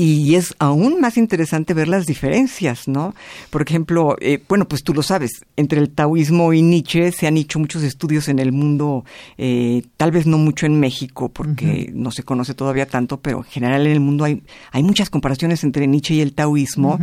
y 0.00 0.34
es 0.34 0.54
aún 0.58 0.98
más 0.98 1.18
interesante 1.18 1.74
ver 1.74 1.86
las 1.86 2.06
diferencias, 2.06 2.88
¿no? 2.88 3.14
Por 3.50 3.60
ejemplo, 3.60 4.16
eh, 4.20 4.42
bueno, 4.48 4.66
pues 4.66 4.82
tú 4.82 4.94
lo 4.94 5.02
sabes, 5.02 5.44
entre 5.58 5.78
el 5.78 5.90
taoísmo 5.90 6.54
y 6.54 6.62
Nietzsche 6.62 7.12
se 7.12 7.26
han 7.26 7.36
hecho 7.36 7.58
muchos 7.58 7.82
estudios 7.82 8.28
en 8.28 8.38
el 8.38 8.50
mundo, 8.50 9.04
eh, 9.36 9.82
tal 9.98 10.10
vez 10.10 10.26
no 10.26 10.38
mucho 10.38 10.64
en 10.64 10.80
México, 10.80 11.28
porque 11.28 11.90
no 11.92 12.12
se 12.12 12.22
conoce 12.22 12.54
todavía 12.54 12.86
tanto, 12.86 13.20
pero 13.20 13.38
en 13.38 13.44
general 13.44 13.86
en 13.86 13.92
el 13.92 14.00
mundo 14.00 14.24
hay, 14.24 14.42
hay 14.72 14.82
muchas 14.82 15.10
comparaciones 15.10 15.64
entre 15.64 15.86
Nietzsche 15.86 16.14
y 16.14 16.22
el 16.22 16.32
taoísmo, 16.32 16.98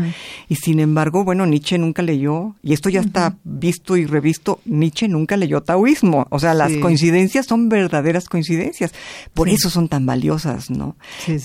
y 0.50 0.56
sin 0.56 0.80
embargo, 0.80 1.24
bueno, 1.24 1.46
Nietzsche 1.46 1.77
nunca 1.77 2.01
leyó, 2.01 2.56
y 2.63 2.74
esto 2.74 2.89
ya 2.89 3.01
está 3.01 3.38
visto 3.44 3.96
y 3.96 4.08
revisto, 4.08 4.60
Nietzsche 4.66 5.08
nunca 5.08 5.38
leyó 5.38 5.62
taoísmo, 5.62 6.25
o 6.32 6.39
sea, 6.39 6.56
las 6.56 6.75
coincidencias 6.77 7.46
son 7.46 7.70
verdaderas 7.70 8.27
coincidencias, 8.27 8.92
por 9.36 9.50
eso 9.50 9.70
son 9.70 9.88
tan 9.88 10.08
valiosas, 10.08 10.72
¿no? 10.72 10.96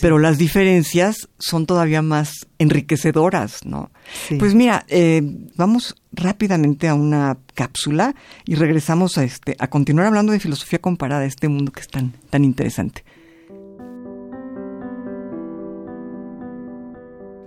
Pero 0.00 0.18
las 0.18 0.38
diferencias 0.38 1.28
son 1.42 1.66
todavía 1.66 2.02
más 2.02 2.46
enriquecedoras, 2.58 3.66
¿no? 3.66 3.90
Pues 4.38 4.54
mira, 4.54 4.84
eh, 4.88 5.22
vamos 5.56 5.96
rápidamente 6.12 6.88
a 6.88 6.94
una 6.94 7.36
cápsula 7.54 8.14
y 8.44 8.54
regresamos 8.54 9.18
a 9.18 9.24
este 9.24 9.56
a 9.58 9.68
continuar 9.68 10.06
hablando 10.06 10.32
de 10.32 10.38
filosofía 10.38 10.78
comparada, 10.78 11.24
este 11.24 11.48
mundo 11.48 11.72
que 11.72 11.80
es 11.80 11.88
tan 11.88 12.12
tan 12.30 12.44
interesante. 12.44 13.04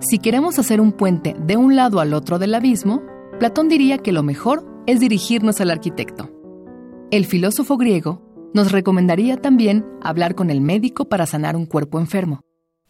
Si 0.02 0.20
queremos 0.20 0.60
hacer 0.60 0.82
un 0.82 0.92
puente 0.92 1.34
de 1.40 1.56
un 1.56 1.78
lado 1.78 2.02
al 2.02 2.14
otro 2.14 2.38
del 2.38 2.54
abismo, 2.54 3.02
Platón 3.40 3.70
diría 3.70 3.98
que 4.00 4.12
lo 4.12 4.24
mejor 4.24 4.68
es 4.88 5.00
dirigirnos 5.00 5.62
al 5.62 5.72
arquitecto. 5.72 6.30
El 7.12 7.26
filósofo 7.26 7.78
griego 7.78 8.22
nos 8.54 8.74
recomendaría 8.74 9.38
también 9.38 9.86
hablar 10.02 10.36
con 10.36 10.50
el 10.50 10.60
médico 10.60 11.06
para 11.06 11.26
sanar 11.26 11.56
un 11.56 11.66
cuerpo 11.66 12.00
enfermo 12.00 12.45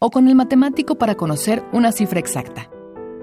o 0.05 0.12
con 0.12 0.27
el 0.27 0.35
matemático 0.35 1.00
para 1.00 1.15
conocer 1.15 1.63
una 1.74 1.91
cifra 1.91 2.19
exacta. 2.19 2.69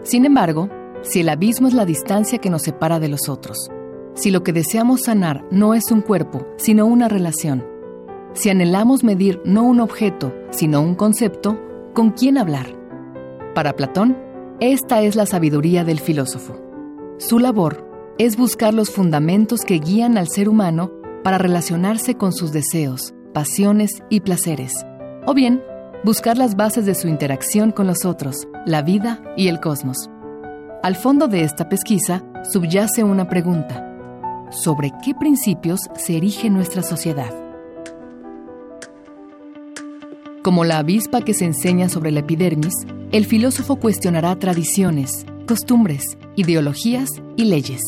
Sin 0.03 0.25
embargo, 0.25 0.69
si 1.03 1.21
el 1.21 1.29
abismo 1.29 1.69
es 1.69 1.75
la 1.75 1.87
distancia 1.87 2.39
que 2.39 2.51
nos 2.51 2.63
separa 2.63 2.99
de 2.99 3.07
los 3.07 3.29
otros, 3.29 3.71
si 4.15 4.33
lo 4.33 4.43
que 4.43 4.53
deseamos 4.53 5.03
sanar 5.03 5.45
no 5.53 5.75
es 5.75 5.93
un 5.93 6.01
cuerpo, 6.01 6.45
sino 6.57 6.87
una 6.87 7.09
relación, 7.09 7.65
si 8.33 8.51
anhelamos 8.51 9.05
medir 9.05 9.41
no 9.45 9.63
un 9.63 9.79
objeto, 9.79 10.35
sino 10.51 10.81
un 10.81 10.97
concepto, 10.97 11.57
¿con 11.95 12.11
quién 12.11 12.37
hablar? 12.37 12.67
Para 13.55 13.77
Platón, 13.77 14.19
esta 14.59 15.03
es 15.03 15.15
la 15.15 15.27
sabiduría 15.27 15.85
del 15.85 16.01
filósofo. 16.01 16.61
Su 17.19 17.39
labor 17.39 17.89
es 18.19 18.37
buscar 18.37 18.75
los 18.75 18.91
fundamentos 18.91 19.61
que 19.61 19.79
guían 19.79 20.19
al 20.19 20.27
ser 20.27 20.49
humano 20.49 20.91
para 21.23 21.39
relacionarse 21.39 22.17
con 22.17 22.33
sus 22.33 22.51
deseos, 22.51 23.15
pasiones 23.33 24.03
y 24.11 24.19
placeres, 24.19 24.85
o 25.27 25.33
bien 25.33 25.63
buscar 26.05 26.37
las 26.37 26.57
bases 26.57 26.85
de 26.85 26.95
su 26.95 27.07
interacción 27.07 27.71
con 27.71 27.87
los 27.87 28.05
otros, 28.05 28.49
la 28.67 28.83
vida 28.83 29.23
y 29.37 29.49
el 29.49 29.61
cosmos. 29.61 30.11
Al 30.83 30.97
fondo 30.97 31.29
de 31.29 31.43
esta 31.43 31.69
pesquisa 31.69 32.25
subyace 32.51 33.05
una 33.05 33.29
pregunta. 33.29 33.89
¿Sobre 34.51 34.93
qué 35.05 35.15
principios 35.15 35.81
se 35.95 36.17
erige 36.17 36.51
nuestra 36.51 36.83
sociedad? 36.83 37.33
Como 40.43 40.65
la 40.65 40.79
avispa 40.79 41.21
que 41.23 41.35
se 41.35 41.45
enseña 41.45 41.89
sobre 41.89 42.11
la 42.11 42.21
epidermis, 42.21 42.75
el 43.13 43.25
filósofo 43.25 43.77
cuestionará 43.77 44.35
tradiciones, 44.37 45.25
costumbres, 45.47 46.19
ideologías 46.35 47.11
y 47.37 47.45
leyes. 47.45 47.81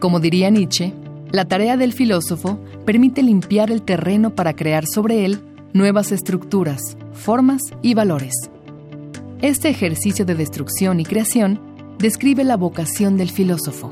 Como 0.00 0.18
diría 0.18 0.48
Nietzsche, 0.48 0.94
la 1.30 1.44
tarea 1.44 1.76
del 1.76 1.92
filósofo 1.92 2.58
permite 2.86 3.22
limpiar 3.22 3.70
el 3.70 3.82
terreno 3.82 4.34
para 4.34 4.56
crear 4.56 4.86
sobre 4.86 5.26
él 5.26 5.40
nuevas 5.74 6.10
estructuras, 6.10 6.96
formas 7.18 7.62
y 7.82 7.94
valores. 7.94 8.34
Este 9.42 9.68
ejercicio 9.68 10.24
de 10.24 10.34
destrucción 10.34 11.00
y 11.00 11.04
creación 11.04 11.60
describe 11.98 12.44
la 12.44 12.56
vocación 12.56 13.16
del 13.16 13.30
filósofo. 13.30 13.88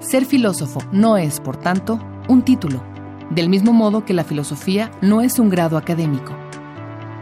Ser 0.00 0.24
filósofo 0.24 0.80
no 0.92 1.16
es, 1.16 1.40
por 1.40 1.56
tanto, 1.56 2.00
un 2.28 2.42
título, 2.42 2.82
del 3.30 3.48
mismo 3.48 3.72
modo 3.72 4.04
que 4.04 4.14
la 4.14 4.24
filosofía 4.24 4.90
no 5.00 5.20
es 5.20 5.38
un 5.38 5.50
grado 5.50 5.76
académico. 5.76 6.32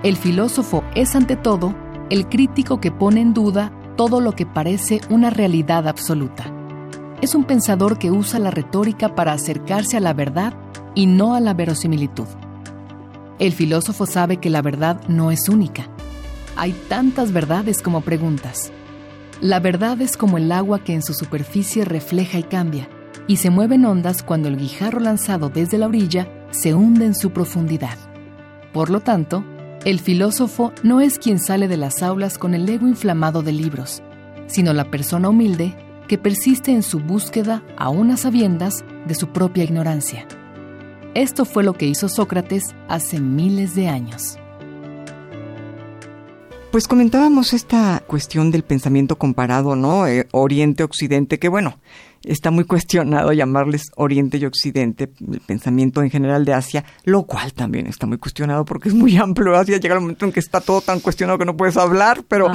El 0.02 0.16
filósofo 0.16 0.82
es 0.94 1.14
ante 1.14 1.36
todo 1.36 1.74
el 2.10 2.28
crítico 2.28 2.80
que 2.80 2.90
pone 2.90 3.20
en 3.20 3.34
duda 3.34 3.72
todo 3.96 4.20
lo 4.20 4.32
que 4.32 4.46
parece 4.46 5.00
una 5.08 5.30
realidad 5.30 5.88
absoluta. 5.88 6.44
Es 7.20 7.34
un 7.34 7.44
pensador 7.44 7.98
que 7.98 8.10
usa 8.10 8.38
la 8.38 8.50
retórica 8.50 9.14
para 9.14 9.32
acercarse 9.32 9.96
a 9.96 10.00
la 10.00 10.12
verdad 10.12 10.52
y 10.94 11.06
no 11.06 11.34
a 11.34 11.40
la 11.40 11.54
verosimilitud. 11.54 12.26
El 13.38 13.52
filósofo 13.52 14.06
sabe 14.06 14.36
que 14.36 14.50
la 14.50 14.62
verdad 14.62 15.00
no 15.08 15.30
es 15.30 15.48
única. 15.48 15.88
Hay 16.56 16.72
tantas 16.88 17.32
verdades 17.32 17.82
como 17.82 18.00
preguntas. 18.00 18.70
La 19.40 19.58
verdad 19.58 20.00
es 20.00 20.16
como 20.16 20.38
el 20.38 20.52
agua 20.52 20.84
que 20.84 20.94
en 20.94 21.02
su 21.02 21.14
superficie 21.14 21.84
refleja 21.84 22.38
y 22.38 22.44
cambia, 22.44 22.88
y 23.26 23.36
se 23.36 23.50
mueven 23.50 23.84
ondas 23.84 24.22
cuando 24.22 24.48
el 24.48 24.56
guijarro 24.56 25.00
lanzado 25.00 25.48
desde 25.48 25.78
la 25.78 25.88
orilla 25.88 26.28
se 26.50 26.74
hunde 26.74 27.06
en 27.06 27.14
su 27.14 27.30
profundidad. 27.30 27.98
Por 28.72 28.90
lo 28.90 29.00
tanto, 29.00 29.44
el 29.84 29.98
filósofo 29.98 30.72
no 30.82 31.00
es 31.00 31.18
quien 31.18 31.40
sale 31.40 31.66
de 31.66 31.76
las 31.76 32.02
aulas 32.02 32.38
con 32.38 32.54
el 32.54 32.68
ego 32.68 32.86
inflamado 32.86 33.42
de 33.42 33.52
libros, 33.52 34.02
sino 34.46 34.72
la 34.72 34.90
persona 34.90 35.28
humilde 35.28 35.76
que 36.08 36.18
persiste 36.18 36.70
en 36.70 36.82
su 36.82 37.00
búsqueda 37.00 37.62
a 37.76 37.88
unas 37.88 38.20
sabiendas 38.20 38.84
de 39.06 39.14
su 39.14 39.28
propia 39.28 39.64
ignorancia. 39.64 40.26
Esto 41.14 41.44
fue 41.44 41.62
lo 41.62 41.74
que 41.74 41.86
hizo 41.86 42.08
Sócrates 42.08 42.74
hace 42.88 43.20
miles 43.20 43.76
de 43.76 43.86
años. 43.86 44.36
Pues 46.72 46.88
comentábamos 46.88 47.52
esta 47.52 48.02
cuestión 48.04 48.50
del 48.50 48.64
pensamiento 48.64 49.16
comparado, 49.16 49.76
¿no? 49.76 50.08
Eh, 50.08 50.26
Oriente-Occidente, 50.32 51.38
que 51.38 51.48
bueno, 51.48 51.78
está 52.24 52.50
muy 52.50 52.64
cuestionado 52.64 53.32
llamarles 53.32 53.92
Oriente 53.94 54.38
y 54.38 54.44
Occidente, 54.44 55.12
el 55.30 55.38
pensamiento 55.38 56.02
en 56.02 56.10
general 56.10 56.44
de 56.44 56.54
Asia, 56.54 56.84
lo 57.04 57.22
cual 57.22 57.52
también 57.52 57.86
está 57.86 58.08
muy 58.08 58.18
cuestionado 58.18 58.64
porque 58.64 58.88
es 58.88 58.94
muy 58.96 59.16
amplio. 59.16 59.54
Asia 59.54 59.78
llega 59.78 59.94
el 59.94 60.00
momento 60.00 60.24
en 60.26 60.32
que 60.32 60.40
está 60.40 60.60
todo 60.60 60.80
tan 60.80 60.98
cuestionado 60.98 61.38
que 61.38 61.44
no 61.44 61.56
puedes 61.56 61.76
hablar, 61.76 62.24
pero 62.26 62.50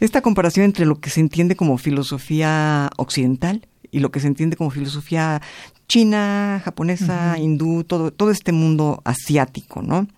esta 0.00 0.20
comparación 0.20 0.66
entre 0.66 0.84
lo 0.84 1.00
que 1.00 1.08
se 1.08 1.20
entiende 1.20 1.56
como 1.56 1.78
filosofía 1.78 2.90
occidental 2.98 3.66
y 3.92 4.00
lo 4.00 4.10
que 4.10 4.18
se 4.18 4.26
entiende 4.26 4.56
como 4.56 4.70
filosofía 4.70 5.40
china, 5.86 6.60
japonesa, 6.64 7.38
hindú, 7.38 7.84
todo, 7.84 8.10
todo 8.10 8.30
este 8.30 8.50
mundo 8.50 9.02
asiático, 9.04 9.82
¿no? 9.82 10.08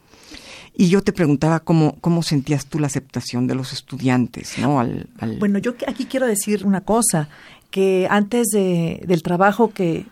Y 0.72 0.88
yo 0.88 1.02
te 1.02 1.12
preguntaba 1.12 1.60
cómo, 1.60 1.96
cómo 2.00 2.22
sentías 2.22 2.66
tú 2.66 2.78
la 2.78 2.86
aceptación 2.86 3.46
de 3.46 3.56
los 3.56 3.72
estudiantes, 3.72 4.56
¿no? 4.58 4.78
Al, 4.80 5.08
Bueno, 5.38 5.58
yo 5.58 5.74
aquí 5.86 6.06
quiero 6.06 6.26
decir 6.26 6.64
una 6.64 6.82
cosa, 6.82 7.28
que 7.70 8.06
antes 8.08 8.46
de, 8.52 9.02
del 9.06 9.22
trabajo 9.24 9.72
que, 9.72 10.06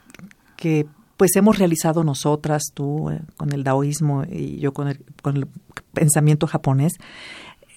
que 0.57 0.87
pues 1.17 1.37
hemos 1.37 1.59
realizado 1.59 2.03
nosotras, 2.03 2.63
tú 2.75 3.11
eh, 3.11 3.21
con 3.37 3.53
el 3.53 3.63
daoísmo 3.63 4.25
y 4.29 4.59
yo 4.59 4.73
con 4.73 4.89
el, 4.89 5.05
con 5.23 5.37
el 5.37 5.47
pensamiento 5.93 6.49
japonés, 6.49 6.95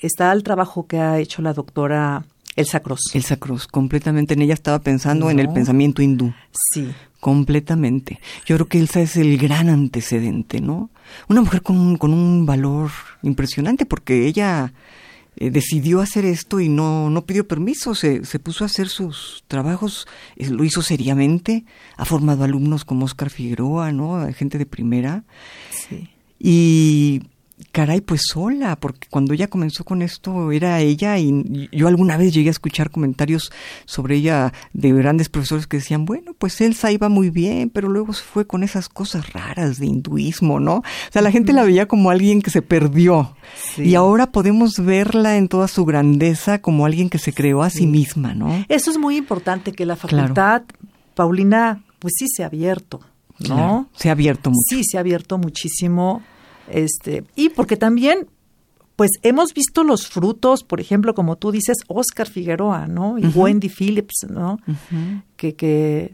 está 0.01 0.31
el 0.31 0.41
trabajo 0.41 0.87
que 0.87 0.97
ha 0.97 1.19
hecho 1.19 1.43
la 1.43 1.53
doctora 1.53 2.25
Elsa 2.55 2.79
Cruz. 2.79 3.01
Elsa 3.13 3.37
Cruz, 3.37 3.67
completamente. 3.67 4.33
En 4.33 4.41
ella 4.41 4.53
estaba 4.53 4.79
pensando 4.79 5.29
en 5.29 5.39
el 5.39 5.49
pensamiento 5.49 6.01
hindú. 6.01 6.33
Sí. 6.51 6.91
Completamente. 7.19 8.19
Yo 8.45 8.55
creo 8.55 8.67
que 8.67 8.79
Elsa 8.79 9.01
es 9.01 9.17
el 9.17 9.37
gran 9.37 9.69
antecedente, 9.69 10.61
¿no? 10.61 10.89
Una 11.27 11.41
mujer 11.41 11.61
con 11.61 11.77
un, 11.77 11.97
con 11.97 12.13
un 12.13 12.45
valor 12.45 12.91
impresionante 13.23 13.85
porque 13.85 14.27
ella 14.27 14.73
eh, 15.37 15.49
decidió 15.49 15.99
hacer 15.99 16.23
esto 16.23 16.61
y 16.61 16.69
no, 16.69 17.09
no 17.09 17.25
pidió 17.25 17.45
permiso, 17.47 17.93
se, 17.93 18.23
se 18.23 18.39
puso 18.39 18.63
a 18.63 18.67
hacer 18.67 18.87
sus 18.87 19.43
trabajos, 19.47 20.07
eh, 20.37 20.49
lo 20.49 20.63
hizo 20.63 20.81
seriamente, 20.81 21.65
ha 21.97 22.05
formado 22.05 22.45
alumnos 22.45 22.85
como 22.85 23.05
Oscar 23.05 23.29
Figueroa, 23.29 23.91
¿no? 23.91 24.31
Gente 24.33 24.57
de 24.57 24.65
primera. 24.65 25.25
Sí. 25.71 26.09
Y 26.39 27.23
caray, 27.71 28.01
pues 28.01 28.21
sola, 28.27 28.75
porque 28.75 29.07
cuando 29.09 29.33
ella 29.33 29.47
comenzó 29.47 29.85
con 29.85 30.01
esto 30.01 30.51
era 30.51 30.81
ella 30.81 31.17
y 31.17 31.69
yo 31.71 31.87
alguna 31.87 32.17
vez 32.17 32.33
llegué 32.33 32.49
a 32.49 32.51
escuchar 32.51 32.89
comentarios 32.91 33.51
sobre 33.85 34.17
ella 34.17 34.51
de 34.73 34.91
grandes 34.91 35.29
profesores 35.29 35.65
que 35.65 35.77
decían, 35.77 36.03
bueno, 36.05 36.33
pues 36.37 36.59
Elsa 36.59 36.91
iba 36.91 37.07
muy 37.07 37.29
bien, 37.29 37.69
pero 37.69 37.87
luego 37.87 38.11
se 38.13 38.23
fue 38.23 38.45
con 38.45 38.63
esas 38.63 38.89
cosas 38.89 39.31
raras 39.31 39.79
de 39.79 39.85
hinduismo, 39.85 40.59
¿no? 40.59 40.75
O 40.77 40.83
sea, 41.11 41.21
la 41.21 41.31
gente 41.31 41.53
la 41.53 41.63
veía 41.63 41.87
como 41.87 42.09
alguien 42.09 42.41
que 42.41 42.51
se 42.51 42.61
perdió 42.61 43.35
Sí. 43.75 43.83
y 43.83 43.95
ahora 43.95 44.31
podemos 44.31 44.79
verla 44.83 45.37
en 45.37 45.47
toda 45.47 45.67
su 45.67 45.85
grandeza 45.85 46.59
como 46.61 46.85
alguien 46.85 47.09
que 47.09 47.19
se 47.19 47.31
creó 47.33 47.61
a 47.63 47.69
sí, 47.69 47.87
misma, 47.87 48.33
¿no? 48.33 48.65
Eso 48.67 48.91
es 48.91 48.97
muy 48.97 49.15
importante, 49.15 49.71
que 49.71 49.85
la 49.85 49.95
facultad, 49.95 50.63
Paulina, 51.13 51.83
pues 51.99 52.13
sí 52.17 52.25
se 52.27 52.43
ha 52.43 52.47
abierto, 52.47 52.99
¿no? 53.39 53.45
Claro, 53.45 53.89
se 53.95 54.09
ha 54.09 54.11
abierto 54.13 54.49
mucho. 54.49 54.61
Sí, 54.67 54.83
se 54.83 54.97
ha 54.97 54.99
abierto 55.01 55.37
muchísimo. 55.37 56.21
Este, 56.69 57.23
y 57.35 57.49
porque 57.49 57.77
también, 57.77 58.27
pues 58.95 59.11
hemos 59.23 59.53
visto 59.53 59.83
los 59.83 60.07
frutos, 60.07 60.63
por 60.63 60.79
ejemplo, 60.81 61.13
como 61.13 61.35
tú 61.37 61.51
dices, 61.51 61.77
Oscar 61.87 62.27
Figueroa, 62.27 62.87
¿no? 62.87 63.17
Y. 63.17 63.25
Wendy 63.27 63.69
Phillips, 63.69 64.25
¿no? 64.29 64.57
Que, 65.37 65.55
que, 65.55 66.13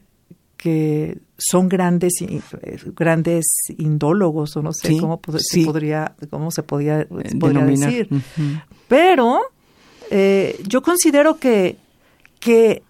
que 0.57 1.17
son 1.37 1.69
grandes 1.69 2.13
eh, 2.21 2.41
grandes 2.95 3.45
indólogos 3.77 4.55
o 4.57 4.61
no 4.61 4.73
sé 4.73 4.89
Sí, 4.89 4.99
cómo, 4.99 5.19
sí. 5.39 5.65
podría 5.65 6.15
cómo 6.29 6.51
se 6.51 6.61
podía, 6.63 6.99
se 6.99 7.35
podría 7.37 7.61
denominar. 7.61 7.89
decir 7.91 8.09
pero 8.87 9.39
eh, 10.11 10.61
yo 10.67 10.83
considero 10.83 11.37
que 11.37 11.77
que 12.39 12.83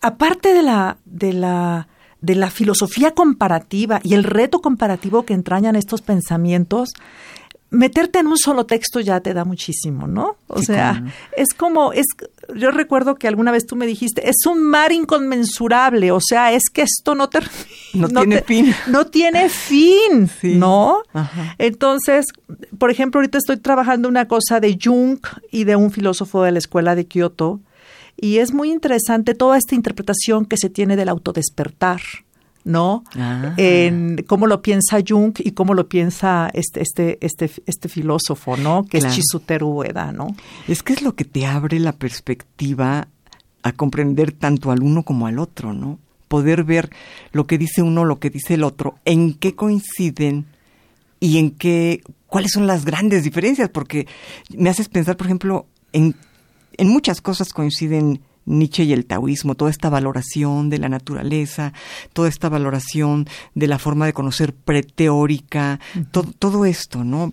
aparte 0.00 0.52
de 0.52 0.62
la 0.62 0.96
de 1.04 1.32
la 1.32 1.86
de 2.24 2.34
la 2.34 2.50
filosofía 2.50 3.12
comparativa 3.12 4.00
y 4.02 4.14
el 4.14 4.24
reto 4.24 4.60
comparativo 4.60 5.24
que 5.24 5.34
entrañan 5.34 5.76
estos 5.76 6.02
pensamientos 6.02 6.94
meterte 7.70 8.20
en 8.20 8.28
un 8.28 8.38
solo 8.38 8.66
texto 8.66 9.00
ya 9.00 9.20
te 9.20 9.34
da 9.34 9.44
muchísimo, 9.44 10.06
¿no? 10.06 10.36
O 10.46 10.60
Sí, 10.60 10.66
sea, 10.66 11.02
es 11.36 11.48
como, 11.54 11.92
es, 11.92 12.06
yo 12.54 12.70
recuerdo 12.70 13.16
que 13.16 13.26
alguna 13.26 13.50
vez 13.50 13.66
tú 13.66 13.74
me 13.74 13.84
dijiste, 13.86 14.28
es 14.28 14.46
un 14.46 14.62
mar 14.62 14.92
inconmensurable, 14.92 16.12
o 16.12 16.20
sea, 16.20 16.52
es 16.52 16.70
que 16.72 16.82
esto 16.82 17.14
no 17.14 17.28
termina. 17.28 17.52
No 17.94 18.08
tiene 18.08 18.42
fin. 18.42 18.74
No 18.88 19.06
tiene 19.06 19.48
fin, 19.48 20.28
Sí. 20.40 20.54
¿no? 20.54 20.98
Ajá. 21.12 21.54
Entonces, 21.58 22.26
por 22.78 22.90
ejemplo, 22.90 23.18
ahorita 23.20 23.38
estoy 23.38 23.56
trabajando 23.56 24.08
una 24.08 24.26
cosa 24.28 24.60
de 24.60 24.78
Jung 24.82 25.18
y 25.50 25.64
de 25.64 25.76
un 25.76 25.90
filósofo 25.90 26.42
de 26.42 26.52
la 26.52 26.58
escuela 26.58 26.94
de 26.94 27.06
Kioto, 27.06 27.60
y 28.16 28.38
es 28.38 28.52
muy 28.52 28.70
interesante 28.70 29.34
toda 29.34 29.58
esta 29.58 29.74
interpretación 29.74 30.46
que 30.46 30.56
se 30.56 30.70
tiene 30.70 30.96
del 30.96 31.08
autodespertar. 31.08 32.00
¿no? 32.64 33.04
Ah. 33.14 33.52
En 33.58 34.24
cómo 34.26 34.46
lo 34.46 34.62
piensa 34.62 34.98
Jung 35.06 35.34
y 35.38 35.50
cómo 35.50 35.74
lo 35.74 35.86
piensa 35.86 36.50
este, 36.54 36.80
este, 36.80 37.18
este, 37.20 37.50
este 37.66 37.88
filósofo, 37.90 38.56
¿no? 38.56 38.84
Que 38.84 39.00
Claro. 39.00 39.08
es 39.12 39.16
Chisuteru 39.16 39.68
Ueda, 39.68 40.12
¿no? 40.12 40.28
Es 40.66 40.82
que 40.82 40.94
es 40.94 41.02
lo 41.02 41.14
que 41.14 41.26
te 41.26 41.44
abre 41.44 41.78
la 41.78 41.92
perspectiva 41.92 43.08
a 43.62 43.72
comprender 43.72 44.32
tanto 44.32 44.70
al 44.70 44.82
uno 44.82 45.02
como 45.02 45.26
al 45.26 45.38
otro, 45.38 45.74
¿no? 45.74 45.98
Poder 46.28 46.64
ver 46.64 46.88
lo 47.32 47.46
que 47.46 47.58
dice 47.58 47.82
uno, 47.82 48.06
lo 48.06 48.18
que 48.18 48.30
dice 48.30 48.54
el 48.54 48.64
otro, 48.64 48.96
en 49.04 49.34
qué 49.34 49.54
coinciden 49.54 50.46
y 51.20 51.36
en 51.36 51.50
qué, 51.50 52.02
cuáles 52.28 52.52
son 52.52 52.66
las 52.66 52.86
grandes 52.86 53.24
diferencias, 53.24 53.68
porque 53.68 54.06
me 54.56 54.70
haces 54.70 54.88
pensar, 54.88 55.18
por 55.18 55.26
ejemplo, 55.26 55.66
en, 55.92 56.14
en 56.78 56.88
muchas 56.88 57.20
cosas 57.20 57.52
coinciden 57.52 58.20
Nietzsche 58.46 58.84
y 58.84 58.92
el 58.92 59.06
taoísmo, 59.06 59.54
toda 59.54 59.70
esta 59.70 59.88
valoración 59.88 60.68
de 60.68 60.78
la 60.78 60.88
naturaleza, 60.90 61.72
toda 62.12 62.28
esta 62.28 62.48
valoración 62.50 63.26
de 63.54 63.68
la 63.68 63.78
forma 63.78 64.04
de 64.06 64.12
conocer 64.12 64.52
preteórica, 64.54 65.80
to- 66.12 66.24
todo 66.38 66.64
esto, 66.66 67.04
¿no? 67.04 67.32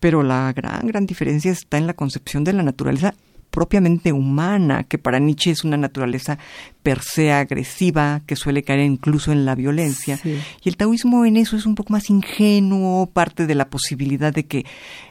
Pero 0.00 0.22
la 0.22 0.52
gran, 0.52 0.86
gran 0.86 1.06
diferencia 1.06 1.50
está 1.50 1.78
en 1.78 1.86
la 1.86 1.94
concepción 1.94 2.44
de 2.44 2.52
la 2.52 2.62
naturaleza 2.62 3.14
propiamente 3.50 4.12
humana, 4.12 4.84
que 4.84 4.98
para 4.98 5.18
Nietzsche 5.18 5.50
es 5.50 5.64
una 5.64 5.76
naturaleza 5.76 6.38
per 6.82 7.02
se 7.02 7.32
agresiva, 7.32 8.22
que 8.26 8.36
suele 8.36 8.62
caer 8.62 8.80
incluso 8.80 9.32
en 9.32 9.44
la 9.44 9.54
violencia. 9.54 10.16
Sí. 10.16 10.38
Y 10.62 10.68
el 10.68 10.76
taoísmo 10.76 11.24
en 11.24 11.36
eso 11.36 11.56
es 11.56 11.66
un 11.66 11.74
poco 11.74 11.92
más 11.92 12.10
ingenuo, 12.10 13.06
parte 13.06 13.46
de 13.46 13.54
la 13.54 13.68
posibilidad 13.68 14.32
de 14.32 14.46
que 14.46 14.64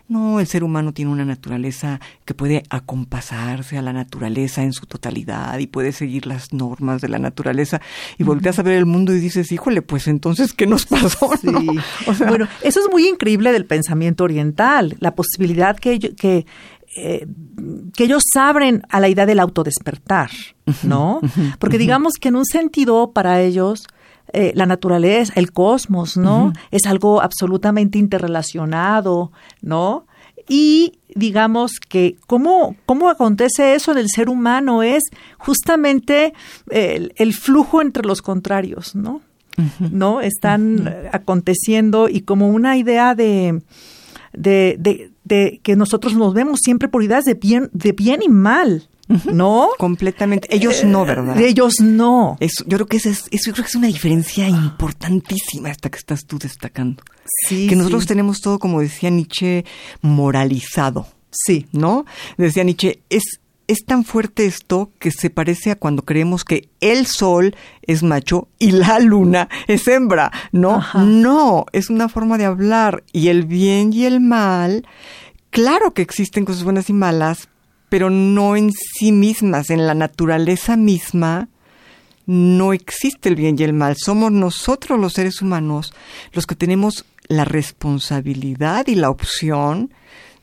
no, 0.09 0.39
el 0.39 0.47
ser 0.47 0.63
humano 0.63 0.91
tiene 0.91 1.11
una 1.11 1.23
naturaleza 1.23 1.99
que 2.25 2.33
puede 2.33 2.63
acompasarse 2.71 3.77
a 3.77 3.83
la 3.83 3.93
naturaleza 3.93 4.63
en 4.63 4.73
su 4.73 4.87
totalidad 4.87 5.59
y 5.59 5.67
puede 5.67 5.91
seguir 5.91 6.25
las 6.25 6.51
normas 6.51 6.99
de 7.01 7.09
la 7.09 7.19
naturaleza. 7.19 7.79
Y 8.17 8.23
volteas 8.23 8.57
a 8.57 8.63
ver 8.63 8.73
el 8.73 8.87
mundo 8.87 9.13
y 9.13 9.19
dices, 9.19 9.51
híjole, 9.51 9.83
pues 9.83 10.07
entonces, 10.07 10.53
¿qué 10.53 10.65
nos 10.65 10.87
pasó? 10.87 11.29
Sí. 11.39 11.47
no? 11.47 11.61
O 12.07 12.15
sea, 12.15 12.27
bueno, 12.27 12.47
eso 12.63 12.79
es 12.79 12.87
muy 12.91 13.07
increíble 13.07 13.51
del 13.51 13.67
pensamiento 13.67 14.23
oriental, 14.23 14.97
la 14.99 15.13
posibilidad 15.13 15.77
que, 15.77 15.99
que, 15.99 16.47
eh, 16.95 17.27
que 17.95 18.05
ellos 18.05 18.23
abren 18.35 18.83
a 18.89 18.99
la 18.99 19.09
idea 19.09 19.25
del 19.25 19.39
autodespertar, 19.39 20.31
¿no? 20.83 21.21
Porque 21.59 21.77
digamos 21.77 22.13
que 22.19 22.29
en 22.29 22.35
un 22.35 22.45
sentido 22.45 23.11
para 23.11 23.41
ellos 23.41 23.85
eh, 24.33 24.51
la 24.55 24.65
naturaleza, 24.65 25.33
el 25.35 25.51
cosmos, 25.51 26.17
¿no? 26.17 26.53
Es 26.71 26.85
algo 26.85 27.21
absolutamente 27.21 27.99
interrelacionado, 27.99 29.31
¿no? 29.61 30.05
y 30.51 30.93
digamos 31.13 31.73
que 31.79 32.17
cómo, 32.25 32.75
cómo 32.87 33.09
acontece 33.09 33.75
eso 33.75 33.91
en 33.91 33.99
el 33.99 34.09
ser 34.09 34.29
humano 34.29 34.81
es 34.81 35.03
justamente 35.37 36.33
el, 36.71 37.33
flujo 37.35 37.83
entre 37.83 38.03
los 38.03 38.23
contrarios, 38.23 38.95
¿no? 38.95 39.21
¿No? 39.79 40.21
Están 40.21 40.91
aconteciendo 41.11 42.09
y 42.09 42.21
como 42.21 42.49
una 42.49 42.77
idea 42.77 43.13
de, 43.13 43.61
de, 44.33 44.75
de, 44.79 45.11
que 45.29 45.75
nosotros 45.75 46.15
nos 46.15 46.33
vemos 46.33 46.59
siempre 46.61 46.89
por 46.89 47.03
ideas 47.03 47.23
de 47.23 47.35
bien, 47.35 47.69
de 47.73 47.91
bien 47.93 48.21
y 48.21 48.29
mal. 48.29 48.89
¿No? 49.33 49.69
Completamente. 49.77 50.47
Ellos 50.55 50.83
no, 50.83 51.03
¿verdad? 51.03 51.39
Ellos 51.39 51.75
no. 51.81 52.37
Eso, 52.39 52.63
yo 52.67 52.77
creo 52.77 52.87
que 52.87 52.97
esa 52.97 53.09
es, 53.09 53.25
eso 53.31 53.51
creo 53.51 53.63
que 53.63 53.69
es 53.69 53.75
una 53.75 53.87
diferencia 53.87 54.47
importantísima 54.47 55.71
esta 55.71 55.89
que 55.89 55.97
estás 55.97 56.25
tú 56.25 56.37
destacando. 56.37 57.03
Sí. 57.47 57.67
Que 57.67 57.75
nosotros 57.75 58.05
tenemos 58.05 58.39
todo, 58.39 58.59
como 58.59 58.81
decía 58.81 59.09
Nietzsche, 59.09 59.65
moralizado. 60.01 61.07
Sí. 61.31 61.65
¿No? 61.71 62.05
Decía 62.37 62.63
Nietzsche, 62.63 63.01
es, 63.09 63.39
es 63.67 63.83
tan 63.83 64.03
fuerte 64.03 64.45
esto 64.45 64.91
que 64.99 65.09
se 65.09 65.31
parece 65.31 65.71
a 65.71 65.75
cuando 65.75 66.05
creemos 66.05 66.43
que 66.43 66.69
el 66.79 67.07
sol 67.07 67.55
es 67.81 68.03
macho 68.03 68.47
y 68.59 68.71
la 68.71 68.99
luna 68.99 69.49
es 69.67 69.87
hembra. 69.87 70.31
No, 70.51 70.83
no, 70.93 71.65
es 71.71 71.89
una 71.89 72.09
forma 72.09 72.37
de 72.37 72.45
hablar. 72.45 73.03
Y 73.11 73.29
el 73.29 73.45
bien 73.45 73.91
y 73.91 74.05
el 74.05 74.21
mal, 74.21 74.85
claro 75.49 75.93
que 75.93 76.01
existen 76.01 76.45
cosas 76.45 76.63
buenas 76.63 76.89
y 76.89 76.93
malas, 76.93 77.49
pero 77.89 78.09
no 78.09 78.55
en 78.55 78.71
sí 78.71 79.11
mismas, 79.11 79.69
en 79.69 79.87
la 79.87 79.93
naturaleza 79.93 80.77
misma, 80.77 81.49
no 82.25 82.73
existe 82.73 83.29
el 83.29 83.35
bien 83.35 83.55
y 83.57 83.63
el 83.63 83.73
mal. 83.73 83.95
Somos 83.97 84.31
nosotros 84.31 84.99
los 84.99 85.13
seres 85.13 85.41
humanos 85.41 85.93
los 86.31 86.45
que 86.45 86.55
tenemos 86.55 87.05
la 87.27 87.45
responsabilidad 87.45 88.87
y 88.87 88.95
la 88.95 89.09
opción 89.09 89.91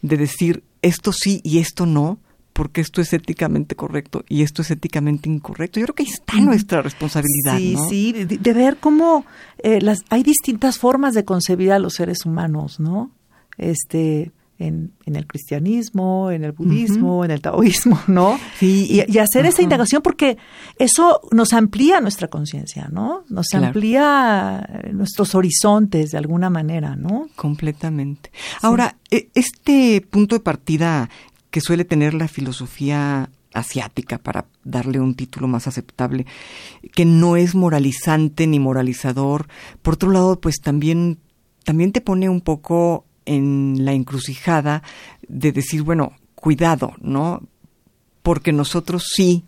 de 0.02 0.16
decir 0.16 0.64
esto 0.82 1.12
sí 1.12 1.40
y 1.44 1.58
esto 1.58 1.86
no, 1.86 2.18
porque 2.52 2.80
esto 2.80 3.00
es 3.00 3.12
éticamente 3.12 3.76
correcto 3.76 4.24
y 4.28 4.42
esto 4.42 4.62
es 4.62 4.70
éticamente 4.70 5.28
incorrecto. 5.28 5.78
Yo 5.78 5.86
creo 5.86 5.94
que 5.94 6.02
ahí 6.04 6.08
está 6.08 6.40
nuestra 6.40 6.82
responsabilidad. 6.82 7.58
Sí, 7.58 7.76
sí, 7.88 8.12
de, 8.12 8.52
ver 8.52 8.78
cómo 8.78 9.24
eh, 9.58 9.80
las, 9.80 10.04
hay 10.08 10.22
distintas 10.22 10.78
formas 10.78 11.14
de 11.14 11.24
concebir 11.24 11.70
a 11.72 11.78
los 11.78 11.94
seres 11.94 12.24
humanos, 12.24 12.80
¿no? 12.80 13.10
Este, 13.58 14.32
en, 14.58 14.92
en, 15.04 15.16
el 15.16 15.26
cristianismo, 15.26 16.30
en 16.30 16.44
el 16.44 16.52
budismo, 16.52 17.24
en 17.24 17.30
el 17.30 17.40
taoísmo, 17.40 18.00
¿no? 18.06 18.38
Sí, 18.58 19.02
y, 19.08 19.18
hacer 19.18 19.46
esa 19.46 19.62
indagación 19.62 20.02
porque 20.02 20.38
eso 20.78 21.20
nos 21.32 21.52
amplía 21.52 22.00
nuestra 22.00 22.28
conciencia, 22.28 22.88
¿no? 22.90 23.24
Nos 23.28 23.52
amplía 23.54 24.68
nuestros 24.92 25.34
horizontes 25.34 26.10
de 26.12 26.18
alguna 26.18 26.50
manera, 26.50 26.96
¿no? 26.96 27.28
Completamente. 27.36 28.30
Ahora, 28.62 28.96
e, 29.10 29.28
este 29.34 30.00
punto 30.08 30.36
de 30.36 30.40
partida 30.40 31.10
que 31.50 31.60
suele 31.60 31.84
tener 31.84 32.14
la 32.14 32.28
filosofía 32.28 33.30
asiática 33.54 34.18
para 34.18 34.46
darle 34.64 35.00
un 35.00 35.14
título 35.14 35.48
más 35.48 35.66
aceptable, 35.66 36.26
que 36.94 37.04
no 37.04 37.36
es 37.36 37.54
moralizante 37.54 38.46
ni 38.46 38.58
moralizador. 38.58 39.48
Por 39.82 39.94
otro 39.94 40.10
lado, 40.10 40.40
pues 40.40 40.60
también 40.60 41.18
también 41.64 41.90
te 41.90 42.00
pone 42.00 42.28
un 42.28 42.42
poco 42.42 43.05
en 43.26 43.84
la 43.84 43.92
encrucijada 43.92 44.82
de 45.28 45.52
decir, 45.52 45.82
bueno, 45.82 46.12
cuidado, 46.34 46.94
¿no? 47.00 47.42
Porque 48.22 48.52
nosotros 48.52 49.08
sí 49.14 49.44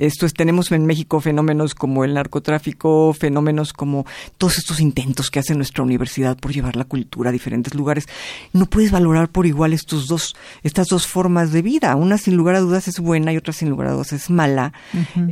esto 0.00 0.24
es, 0.24 0.32
tenemos 0.32 0.72
en 0.72 0.86
México 0.86 1.20
fenómenos 1.20 1.74
como 1.74 2.04
el 2.04 2.14
narcotráfico, 2.14 3.12
fenómenos 3.12 3.72
como 3.74 4.06
todos 4.38 4.56
estos 4.58 4.80
intentos 4.80 5.30
que 5.30 5.38
hace 5.38 5.54
nuestra 5.54 5.84
universidad 5.84 6.38
por 6.38 6.52
llevar 6.52 6.76
la 6.76 6.84
cultura 6.84 7.28
a 7.28 7.32
diferentes 7.32 7.74
lugares. 7.74 8.08
No 8.54 8.64
puedes 8.66 8.90
valorar 8.90 9.28
por 9.28 9.46
igual 9.46 9.74
estos 9.74 10.06
dos, 10.06 10.34
estas 10.62 10.88
dos 10.88 11.06
formas 11.06 11.52
de 11.52 11.60
vida. 11.60 11.94
Una 11.96 12.16
sin 12.16 12.36
lugar 12.36 12.54
a 12.54 12.60
dudas 12.60 12.88
es 12.88 12.98
buena 12.98 13.32
y 13.32 13.36
otra 13.36 13.52
sin 13.52 13.68
lugar 13.68 13.88
a 13.88 13.92
dudas 13.92 14.12
es 14.14 14.30
mala. 14.30 14.72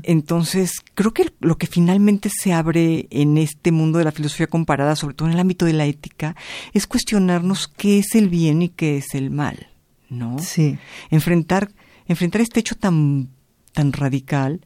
Entonces, 0.03 0.83
creo 0.95 1.15
que 1.15 1.33
lo 1.41 1.57
que 1.57 1.67
finalmente 1.67 2.29
se 2.29 2.53
abre 2.53 3.09
en 3.11 3.39
este 3.39 3.73
mundo 3.73 3.99
de 3.99 4.05
la 4.05 4.13
filosofía 4.13 4.49
comparada, 4.49 4.97
sobre 4.97 5.15
todo 5.15 5.29
en 5.29 5.35
el 5.35 5.41
ámbito 5.41 5.65
de 5.65 5.73
la 5.73 5.87
ética, 5.87 6.37
es 6.75 6.87
cuestionarnos 6.87 7.69
qué 7.69 8.01
es 8.01 8.15
el 8.15 8.29
bien 8.29 8.61
y 8.61 8.69
qué 8.69 8.99
es 8.99 9.15
el 9.15 9.31
mal, 9.31 9.69
¿no? 10.11 10.39
Sí. 10.41 10.79
Enfrentar, 11.11 11.71
enfrentar 12.07 12.43
este 12.43 12.61
hecho 12.61 12.75
tan 12.75 13.31
tan 13.71 13.93
radical 13.93 14.61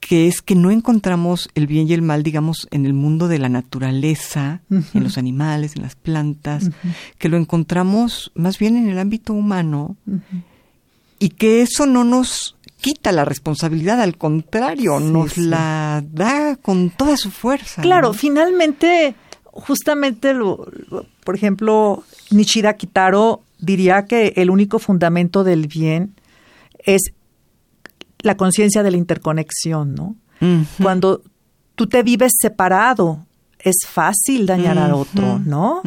que 0.00 0.26
es 0.26 0.42
que 0.42 0.56
no 0.56 0.70
encontramos 0.70 1.48
el 1.54 1.68
bien 1.68 1.88
y 1.88 1.94
el 1.94 2.02
mal, 2.02 2.24
digamos, 2.24 2.66
en 2.72 2.86
el 2.86 2.92
mundo 2.92 3.28
de 3.28 3.38
la 3.38 3.48
naturaleza, 3.48 4.60
en 4.68 5.02
los 5.02 5.16
animales, 5.16 5.76
en 5.76 5.82
las 5.82 5.94
plantas, 5.94 6.70
que 7.18 7.28
lo 7.28 7.36
encontramos 7.36 8.32
más 8.34 8.58
bien 8.58 8.76
en 8.76 8.88
el 8.88 8.98
ámbito 8.98 9.32
humano 9.32 9.96
y 11.20 11.30
que 11.30 11.62
eso 11.62 11.86
no 11.86 12.02
nos 12.02 12.56
quita 12.80 13.12
la 13.12 13.24
responsabilidad, 13.24 14.00
al 14.02 14.18
contrario, 14.18 14.98
nos 14.98 15.38
la 15.38 16.02
da 16.12 16.56
con 16.56 16.90
toda 16.90 17.16
su 17.16 17.30
fuerza. 17.30 17.80
Claro, 17.80 18.12
finalmente, 18.12 19.14
justamente, 19.44 20.34
lo, 20.34 20.66
por 21.22 21.36
ejemplo, 21.36 22.02
Nishida 22.32 22.76
Kitaro 22.76 23.42
diría 23.60 24.04
que 24.06 24.32
el 24.36 24.50
único 24.50 24.80
fundamento 24.80 25.44
del 25.44 25.68
bien 25.68 26.16
es 26.84 27.12
la 28.22 28.36
conciencia 28.36 28.82
de 28.82 28.90
la 28.90 28.96
interconexión, 28.96 29.94
¿no? 29.94 30.16
Cuando 30.82 31.22
tú 31.76 31.86
te 31.86 32.02
vives 32.02 32.32
separado, 32.40 33.26
es 33.60 33.76
fácil 33.86 34.46
dañar 34.46 34.78
al 34.78 34.92
otro, 34.92 35.38
¿no? 35.38 35.82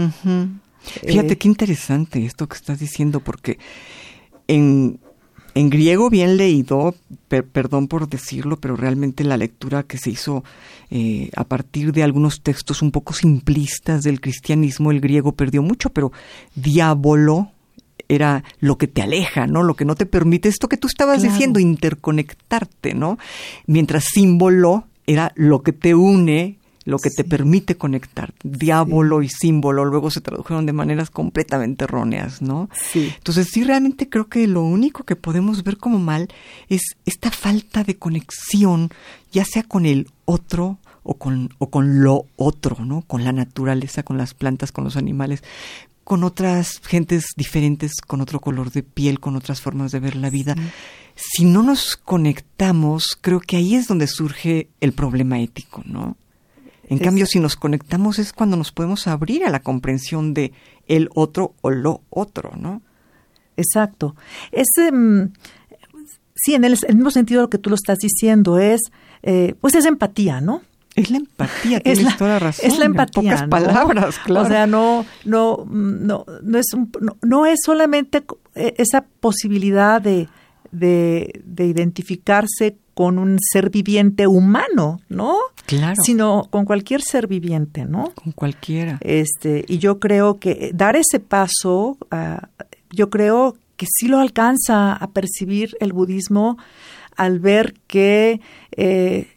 Fíjate 1.06 1.34
eh, 1.34 1.38
qué 1.38 1.48
interesante 1.48 2.26
esto 2.26 2.48
que 2.48 2.56
estás 2.56 2.80
diciendo, 2.80 3.20
porque 3.20 3.60
en, 4.48 5.00
en 5.56 5.70
griego 5.70 6.10
bien 6.10 6.38
leído, 6.38 6.96
perdón 7.28 7.88
por 7.88 8.08
decirlo, 8.08 8.58
pero 8.58 8.76
realmente 8.76 9.24
la 9.24 9.38
lectura 9.38 9.84
que 9.84 9.98
se 9.98 10.12
hizo 10.12 10.44
eh, 10.90 11.32
a 11.36 11.44
partir 11.44 11.92
de 11.92 12.04
algunos 12.04 12.42
textos 12.42 12.82
un 12.82 12.92
poco 12.92 13.14
simplistas 13.14 14.04
del 14.04 14.22
cristianismo, 14.22 14.92
el 14.92 15.02
griego 15.02 15.34
perdió 15.34 15.62
mucho, 15.62 15.90
pero 15.90 16.12
diablo 16.56 17.52
era 18.08 18.44
lo 18.60 18.78
que 18.78 18.88
te 18.88 19.02
aleja, 19.02 19.48
¿no? 19.48 19.64
Lo 19.64 19.76
que 19.76 19.86
no 19.86 19.96
te 19.96 20.06
permite, 20.06 20.50
esto 20.50 20.70
que 20.70 20.78
tú 20.78 20.88
estabas 20.88 21.22
diciendo, 21.22 21.60
interconectarte, 21.60 22.94
¿no? 22.94 23.18
Mientras 23.66 24.06
símbolo 24.06 24.86
era 25.08 25.32
lo 25.36 25.64
que 25.64 25.72
te 25.72 25.96
une, 25.96 26.58
lo 26.86 27.00
que 27.00 27.10
te 27.10 27.24
permite 27.24 27.76
conectar. 27.76 28.34
Diablo 28.44 29.24
y 29.24 29.30
símbolo 29.30 29.86
luego 29.86 30.12
se 30.12 30.22
tradujeron 30.22 30.66
de 30.66 30.74
maneras 30.74 31.10
completamente 31.10 31.86
erróneas, 31.86 32.42
¿no? 32.42 32.70
Sí. 32.92 33.12
Entonces 33.18 33.50
sí, 33.52 33.64
realmente 33.64 34.08
creo 34.08 34.28
que 34.28 34.48
lo 34.48 34.64
único 34.64 35.04
que 35.04 35.16
podemos 35.16 35.64
ver 35.64 35.78
como 35.78 36.00
mal 36.00 36.30
es 36.70 36.96
esta 37.06 37.32
falta 37.32 37.84
de 37.84 37.98
conexión, 37.98 38.90
ya 39.32 39.46
sea 39.46 39.64
con 39.64 39.86
el 39.86 40.10
otro 40.26 40.78
o 41.04 41.16
con, 41.16 41.50
o 41.58 41.70
con 41.70 42.04
lo 42.04 42.26
otro, 42.36 42.84
¿no? 42.86 43.02
Con 43.02 43.24
la 43.24 43.32
naturaleza, 43.32 44.04
con 44.04 44.18
las 44.18 44.34
plantas, 44.34 44.72
con 44.72 44.84
los 44.84 44.96
animales 44.96 45.44
con 46.06 46.24
otras 46.24 46.80
gentes 46.84 47.34
diferentes, 47.36 47.94
con 48.00 48.22
otro 48.22 48.40
color 48.40 48.72
de 48.72 48.84
piel, 48.84 49.20
con 49.20 49.36
otras 49.36 49.60
formas 49.60 49.92
de 49.92 50.00
ver 50.00 50.16
la 50.16 50.30
vida. 50.30 50.56
Si 51.16 51.46
no 51.46 51.64
nos 51.64 51.98
conectamos, 51.98 53.18
creo 53.20 53.40
que 53.40 53.58
ahí 53.58 53.76
es 53.76 53.88
donde 53.88 54.06
surge 54.08 54.70
el 54.80 54.94
problema 54.94 55.40
ético, 55.40 55.82
¿no? 55.84 56.16
En 56.88 57.00
cambio, 57.00 57.26
si 57.26 57.40
nos 57.40 57.56
conectamos 57.56 58.20
es 58.20 58.32
cuando 58.32 58.56
nos 58.56 58.72
podemos 58.72 59.08
abrir 59.08 59.44
a 59.44 59.50
la 59.50 59.62
comprensión 59.62 60.36
de 60.36 60.54
el 60.88 61.10
otro 61.16 61.56
o 61.62 61.72
lo 61.72 62.04
otro, 62.12 62.52
¿no? 62.56 62.84
Exacto. 63.58 64.16
Es, 64.52 64.68
em, 64.78 65.32
sí, 66.36 66.54
en 66.54 66.66
el, 66.66 66.78
mismo 66.94 67.10
sentido 67.10 67.42
lo 67.42 67.50
que 67.50 67.58
tú 67.58 67.72
lo 67.72 67.76
estás 67.76 67.98
diciendo 67.98 68.60
es, 68.60 68.92
eh, 69.24 69.56
pues 69.60 69.74
es 69.74 69.86
empatía, 69.86 70.40
¿no? 70.40 70.62
Es 70.96 71.12
la 71.12 71.18
empatía, 71.18 71.80
tienes 71.82 72.00
es 72.00 72.06
la, 72.06 72.18
toda 72.18 72.40
razón. 72.40 72.70
Es 72.70 72.80
la 72.80 72.86
empatía. 72.86 73.32
pocas 73.32 73.48
palabras, 73.50 74.20
claro. 74.20 74.46
O 74.46 74.50
sea, 74.50 74.66
no, 74.68 75.06
no, 75.26 75.66
no, 75.70 76.26
no 76.42 76.58
es, 76.58 76.66
no, 77.22 77.46
es 77.46 77.60
solamente 77.64 78.24
e, 78.56 78.74
esa 78.78 79.06
posibilidad 79.20 80.02
de, 80.02 80.28
de, 80.72 81.42
de, 81.44 81.66
identificarse 81.66 82.78
con 82.94 83.20
un 83.20 83.38
ser 83.40 83.70
viviente 83.70 84.26
humano, 84.26 85.02
¿no? 85.10 85.38
Claro. 85.66 86.02
Sino 86.02 86.48
con 86.50 86.64
cualquier 86.64 87.02
ser 87.02 87.28
viviente, 87.28 87.86
¿no? 87.86 88.12
Con 88.16 88.32
cualquiera. 88.32 88.98
Este, 89.02 89.66
y 89.68 89.80
yo 89.80 90.00
creo 90.00 90.40
que 90.40 90.72
dar 90.74 90.96
ese 90.96 91.20
paso, 91.20 91.98
uh, 92.12 92.64
yo 92.92 93.10
creo 93.10 93.58
que 93.76 93.86
sí 93.90 94.08
lo 94.08 94.20
alcanza 94.20 94.94
a 94.94 95.08
percibir 95.10 95.76
el 95.82 95.92
budismo 95.92 96.58
al 97.16 97.40
ver 97.40 97.74
que 97.88 98.40
eh, 98.72 99.35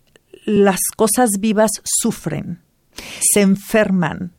las 0.48 0.80
cosas 0.96 1.30
vivas 1.38 1.70
sufren, 1.84 2.60
se 3.20 3.42
enferman, 3.42 4.32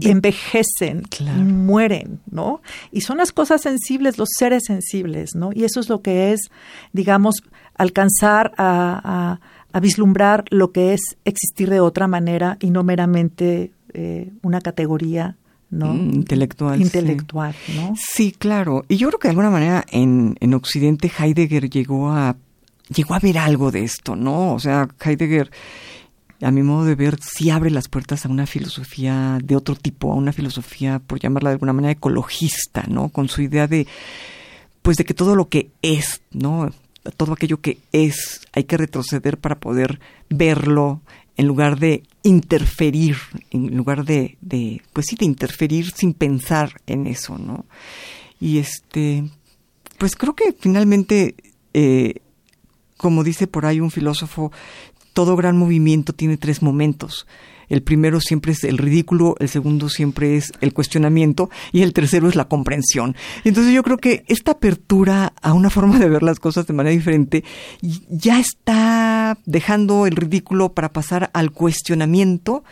envejecen, 0.00 1.02
mueren, 1.44 2.20
¿no? 2.30 2.60
Y 2.92 3.00
son 3.00 3.16
las 3.16 3.32
cosas 3.32 3.62
sensibles, 3.62 4.16
los 4.16 4.28
seres 4.38 4.64
sensibles, 4.66 5.34
¿no? 5.34 5.50
Y 5.52 5.64
eso 5.64 5.80
es 5.80 5.88
lo 5.88 6.02
que 6.02 6.32
es, 6.32 6.50
digamos, 6.92 7.42
alcanzar 7.74 8.52
a, 8.56 9.40
vislumbrar 9.82 10.44
lo 10.48 10.72
que 10.72 10.94
es 10.94 11.18
existir 11.26 11.68
de 11.68 11.80
otra 11.80 12.06
manera 12.06 12.56
y 12.60 12.70
no 12.70 12.82
meramente 12.82 13.72
eh, 13.92 14.32
una 14.40 14.62
categoría 14.62 15.36
¿no? 15.68 15.92
Mm, 15.92 16.14
intelectual. 16.14 16.80
Intelectual, 16.80 17.54
¿no? 17.74 17.94
Sí, 17.94 18.32
claro. 18.32 18.86
Y 18.88 18.96
yo 18.96 19.08
creo 19.08 19.18
que 19.18 19.28
de 19.28 19.32
alguna 19.32 19.50
manera 19.50 19.84
en, 19.90 20.36
en 20.40 20.54
Occidente 20.54 21.12
Heidegger 21.18 21.68
llegó 21.68 22.10
a, 22.10 22.36
llegó 22.94 23.14
a 23.14 23.18
ver 23.18 23.38
algo 23.38 23.70
de 23.70 23.84
esto, 23.84 24.16
¿no? 24.16 24.54
O 24.54 24.58
sea, 24.58 24.88
Heidegger 25.04 25.50
a 26.42 26.50
mi 26.50 26.62
modo 26.62 26.84
de 26.84 26.94
ver, 26.94 27.18
sí 27.20 27.50
abre 27.50 27.70
las 27.70 27.88
puertas 27.88 28.26
a 28.26 28.28
una 28.28 28.46
filosofía 28.46 29.38
de 29.42 29.56
otro 29.56 29.74
tipo, 29.74 30.12
a 30.12 30.16
una 30.16 30.32
filosofía, 30.32 30.98
por 30.98 31.18
llamarla 31.18 31.50
de 31.50 31.54
alguna 31.54 31.72
manera, 31.72 31.92
ecologista, 31.92 32.84
¿no? 32.88 33.08
Con 33.08 33.28
su 33.28 33.42
idea 33.42 33.66
de, 33.66 33.86
pues, 34.82 34.96
de 34.96 35.04
que 35.04 35.14
todo 35.14 35.34
lo 35.34 35.48
que 35.48 35.70
es, 35.80 36.20
¿no? 36.32 36.70
Todo 37.16 37.32
aquello 37.32 37.60
que 37.60 37.78
es, 37.92 38.42
hay 38.52 38.64
que 38.64 38.76
retroceder 38.76 39.38
para 39.38 39.58
poder 39.58 40.00
verlo, 40.28 41.00
en 41.36 41.46
lugar 41.46 41.78
de 41.78 42.02
interferir, 42.22 43.16
en 43.50 43.76
lugar 43.76 44.04
de, 44.04 44.38
de 44.40 44.82
pues 44.92 45.06
sí, 45.06 45.16
de 45.16 45.26
interferir 45.26 45.90
sin 45.90 46.14
pensar 46.14 46.80
en 46.86 47.06
eso, 47.06 47.38
¿no? 47.38 47.66
Y 48.40 48.58
este, 48.58 49.24
pues 49.98 50.16
creo 50.16 50.34
que 50.34 50.54
finalmente, 50.58 51.34
eh, 51.74 52.22
como 52.96 53.24
dice 53.24 53.46
por 53.46 53.66
ahí 53.66 53.80
un 53.80 53.90
filósofo, 53.90 54.52
todo 55.12 55.36
gran 55.36 55.56
movimiento 55.56 56.12
tiene 56.12 56.36
tres 56.36 56.62
momentos. 56.62 57.26
El 57.68 57.82
primero 57.82 58.20
siempre 58.20 58.52
es 58.52 58.64
el 58.64 58.78
ridículo, 58.78 59.34
el 59.40 59.48
segundo 59.48 59.88
siempre 59.88 60.36
es 60.36 60.52
el 60.60 60.72
cuestionamiento 60.72 61.50
y 61.72 61.82
el 61.82 61.92
tercero 61.92 62.28
es 62.28 62.36
la 62.36 62.46
comprensión. 62.46 63.16
Entonces 63.44 63.74
yo 63.74 63.82
creo 63.82 63.96
que 63.96 64.24
esta 64.28 64.52
apertura 64.52 65.32
a 65.42 65.52
una 65.52 65.70
forma 65.70 65.98
de 65.98 66.08
ver 66.08 66.22
las 66.22 66.38
cosas 66.38 66.66
de 66.66 66.74
manera 66.74 66.94
diferente 66.94 67.44
ya 68.08 68.38
está 68.38 69.38
dejando 69.46 70.06
el 70.06 70.16
ridículo 70.16 70.72
para 70.72 70.92
pasar 70.92 71.30
al 71.32 71.50
cuestionamiento 71.50 72.62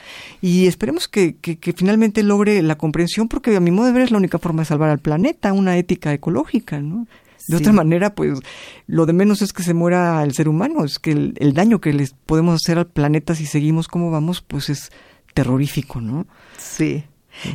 y 0.40 0.66
esperemos 0.66 1.08
que, 1.08 1.36
que, 1.36 1.72
finalmente 1.72 2.22
logre 2.22 2.62
la 2.62 2.78
comprensión 2.78 3.28
porque 3.28 3.56
a 3.56 3.60
mi 3.60 3.70
modo 3.70 3.86
de 3.86 3.92
ver 3.92 4.02
es 4.02 4.10
la 4.10 4.18
única 4.18 4.38
forma 4.38 4.62
de 4.62 4.66
salvar 4.66 4.90
al 4.90 5.00
planeta, 5.00 5.52
una 5.52 5.76
ética 5.76 6.12
ecológica, 6.12 6.80
¿no? 6.80 7.06
De 7.48 7.56
otra 7.56 7.72
manera, 7.72 8.14
pues 8.14 8.38
lo 8.86 9.06
de 9.06 9.12
menos 9.12 9.42
es 9.42 9.52
que 9.52 9.62
se 9.62 9.74
muera 9.74 10.22
el 10.22 10.32
ser 10.34 10.48
humano, 10.48 10.84
es 10.84 10.98
que 10.98 11.12
el, 11.12 11.54
daño 11.54 11.80
que 11.80 11.92
les 11.92 12.14
podemos 12.14 12.54
hacer 12.54 12.78
al 12.78 12.86
planeta 12.86 13.34
si 13.34 13.46
seguimos 13.46 13.88
como 13.88 14.10
vamos, 14.10 14.40
pues 14.40 14.70
es 14.70 14.90
terrorífico, 15.34 16.00
¿no? 16.00 16.26
Sí. 16.58 17.04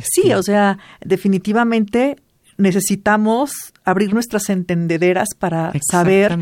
Sí, 0.02 0.22
este 0.24 0.36
o 0.36 0.42
sea, 0.42 0.78
definitivamente 1.04 2.16
necesitamos 2.58 3.72
abrir 3.84 4.12
nuestras 4.12 4.50
entendederas 4.50 5.28
para 5.38 5.72
saber 5.90 6.38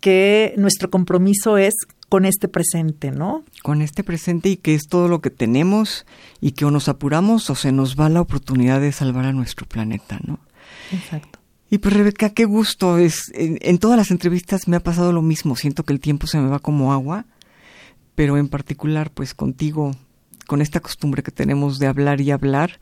que 0.00 0.54
nuestro 0.58 0.90
compromiso 0.90 1.56
es 1.56 1.74
con 2.08 2.24
este 2.24 2.48
presente, 2.48 3.10
¿no? 3.10 3.44
Con 3.62 3.82
este 3.82 4.04
presente 4.04 4.50
y 4.50 4.56
que 4.56 4.74
es 4.74 4.86
todo 4.86 5.08
lo 5.08 5.20
que 5.20 5.30
tenemos 5.30 6.06
y 6.40 6.52
que 6.52 6.64
o 6.64 6.70
nos 6.70 6.88
apuramos 6.88 7.50
o 7.50 7.54
se 7.54 7.72
nos 7.72 7.98
va 7.98 8.08
la 8.08 8.20
oportunidad 8.20 8.80
de 8.80 8.92
salvar 8.92 9.24
a 9.24 9.32
nuestro 9.32 9.66
planeta, 9.66 10.20
¿no? 10.24 10.38
Exacto. 10.92 11.35
Y 11.70 11.78
pues 11.78 11.94
Rebeca, 11.94 12.30
qué 12.30 12.44
gusto. 12.44 12.98
Es, 12.98 13.32
en, 13.34 13.78
todas 13.78 13.96
las 13.96 14.10
entrevistas 14.10 14.68
me 14.68 14.76
ha 14.76 14.80
pasado 14.80 15.12
lo 15.12 15.22
mismo. 15.22 15.56
Siento 15.56 15.84
que 15.84 15.92
el 15.92 16.00
tiempo 16.00 16.26
se 16.26 16.38
me 16.38 16.48
va 16.48 16.58
como 16.58 16.92
agua, 16.92 17.26
pero 18.14 18.36
en 18.36 18.48
particular, 18.48 19.10
pues 19.10 19.34
contigo, 19.34 19.92
con 20.46 20.62
esta 20.62 20.80
costumbre 20.80 21.22
que 21.22 21.32
tenemos 21.32 21.78
de 21.78 21.88
hablar 21.88 22.20
y 22.20 22.30
hablar, 22.30 22.78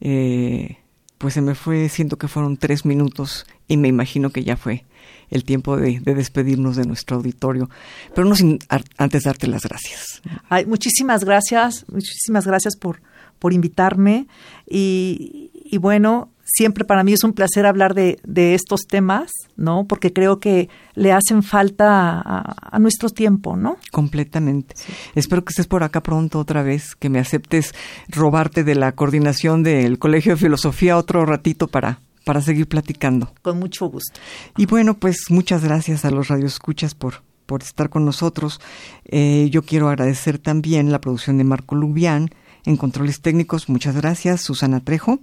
eh, 0.00 0.78
pues 1.18 1.34
se 1.34 1.40
me 1.40 1.54
fue, 1.54 1.88
siento 1.88 2.18
que 2.18 2.28
fueron 2.28 2.58
tres 2.58 2.84
minutos 2.84 3.46
y 3.68 3.78
me 3.78 3.88
imagino 3.88 4.30
que 4.30 4.44
ya 4.44 4.56
fue 4.56 4.84
el 5.30 5.44
tiempo 5.44 5.76
de, 5.76 6.00
despedirnos 6.00 6.76
de 6.76 6.84
nuestro 6.84 7.16
auditorio. 7.16 7.70
Pero 8.14 8.28
no 8.28 8.36
sin 8.36 8.58
antes 8.98 9.24
darte 9.24 9.46
las 9.46 9.62
gracias. 9.62 10.22
Ay, 10.48 10.66
muchísimas 10.66 11.24
gracias, 11.24 11.84
muchísimas 11.88 12.46
gracias 12.46 12.76
por, 12.76 13.00
por 13.38 13.52
invitarme 13.52 14.26
y, 14.68 15.50
y 15.70 15.78
bueno, 15.78 16.30
siempre 16.44 16.84
para 16.84 17.04
mí 17.04 17.12
es 17.12 17.24
un 17.24 17.32
placer 17.32 17.66
hablar 17.66 17.94
de, 17.94 18.18
de 18.24 18.54
estos 18.54 18.82
temas, 18.88 19.30
¿no? 19.56 19.86
Porque 19.86 20.12
creo 20.12 20.38
que 20.38 20.68
le 20.94 21.12
hacen 21.12 21.42
falta 21.42 22.22
a, 22.24 22.78
nuestro 22.78 23.10
tiempo, 23.10 23.56
¿no? 23.56 23.76
Completamente. 23.90 24.74
Espero 25.14 25.44
que 25.44 25.50
estés 25.50 25.66
por 25.66 25.82
acá 25.82 26.02
pronto 26.02 26.38
otra 26.38 26.62
vez, 26.62 26.94
que 26.94 27.08
me 27.08 27.18
aceptes 27.18 27.74
robarte 28.08 28.64
de 28.64 28.74
la 28.74 28.92
coordinación 28.92 29.62
del 29.62 29.98
Colegio 29.98 30.32
de 30.32 30.38
Filosofía 30.38 30.96
otro 30.96 31.26
ratito 31.26 31.68
para 31.68 32.00
para 32.24 32.40
seguir 32.40 32.66
platicando. 32.66 33.32
Con 33.40 33.60
mucho 33.60 33.86
gusto. 33.86 34.18
Y 34.56 34.66
bueno, 34.66 34.94
pues 34.94 35.26
muchas 35.30 35.62
gracias 35.62 36.04
a 36.04 36.10
los 36.10 36.26
radioescuchas 36.26 36.96
por, 36.96 37.22
por 37.46 37.62
estar 37.62 37.88
con 37.88 38.04
nosotros. 38.04 38.60
Eh, 39.04 39.48
yo 39.52 39.62
quiero 39.62 39.88
agradecer 39.88 40.38
también 40.38 40.90
la 40.90 41.00
producción 41.00 41.38
de 41.38 41.44
Marco 41.44 41.76
Lubián, 41.76 42.30
en 42.66 42.76
controles 42.76 43.20
técnicos, 43.20 43.68
muchas 43.68 43.96
gracias, 43.96 44.42
Susana 44.42 44.80
Trejo. 44.80 45.20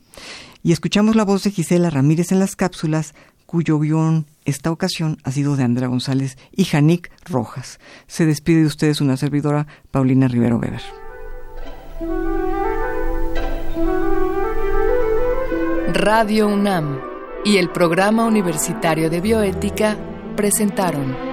Y 0.64 0.72
escuchamos 0.72 1.16
la 1.16 1.26
voz 1.26 1.44
de 1.44 1.52
Gisela 1.52 1.90
Ramírez 1.90 2.32
en 2.32 2.40
las 2.40 2.56
cápsulas, 2.56 3.14
cuyo 3.46 3.78
guion 3.80 4.26
esta 4.46 4.72
ocasión 4.72 5.18
ha 5.24 5.32
sido 5.32 5.56
de 5.56 5.64
Andrea 5.64 5.88
González 5.88 6.38
y 6.52 6.66
Janik 6.66 7.12
Rojas. 7.26 7.80
Se 8.08 8.26
despide 8.26 8.62
de 8.62 8.68
ustedes 8.68 9.02
una 9.02 9.18
servidora, 9.18 9.68
Paulina 9.92 10.28
Rivero 10.28 10.58
Weber. 10.58 10.82
Radio 15.94 16.48
UNAM 16.48 17.00
y 17.46 17.58
el 17.58 17.70
Programa 17.70 18.26
Universitario 18.26 19.10
de 19.10 19.22
Bioética 19.22 19.98
presentaron 20.36 21.33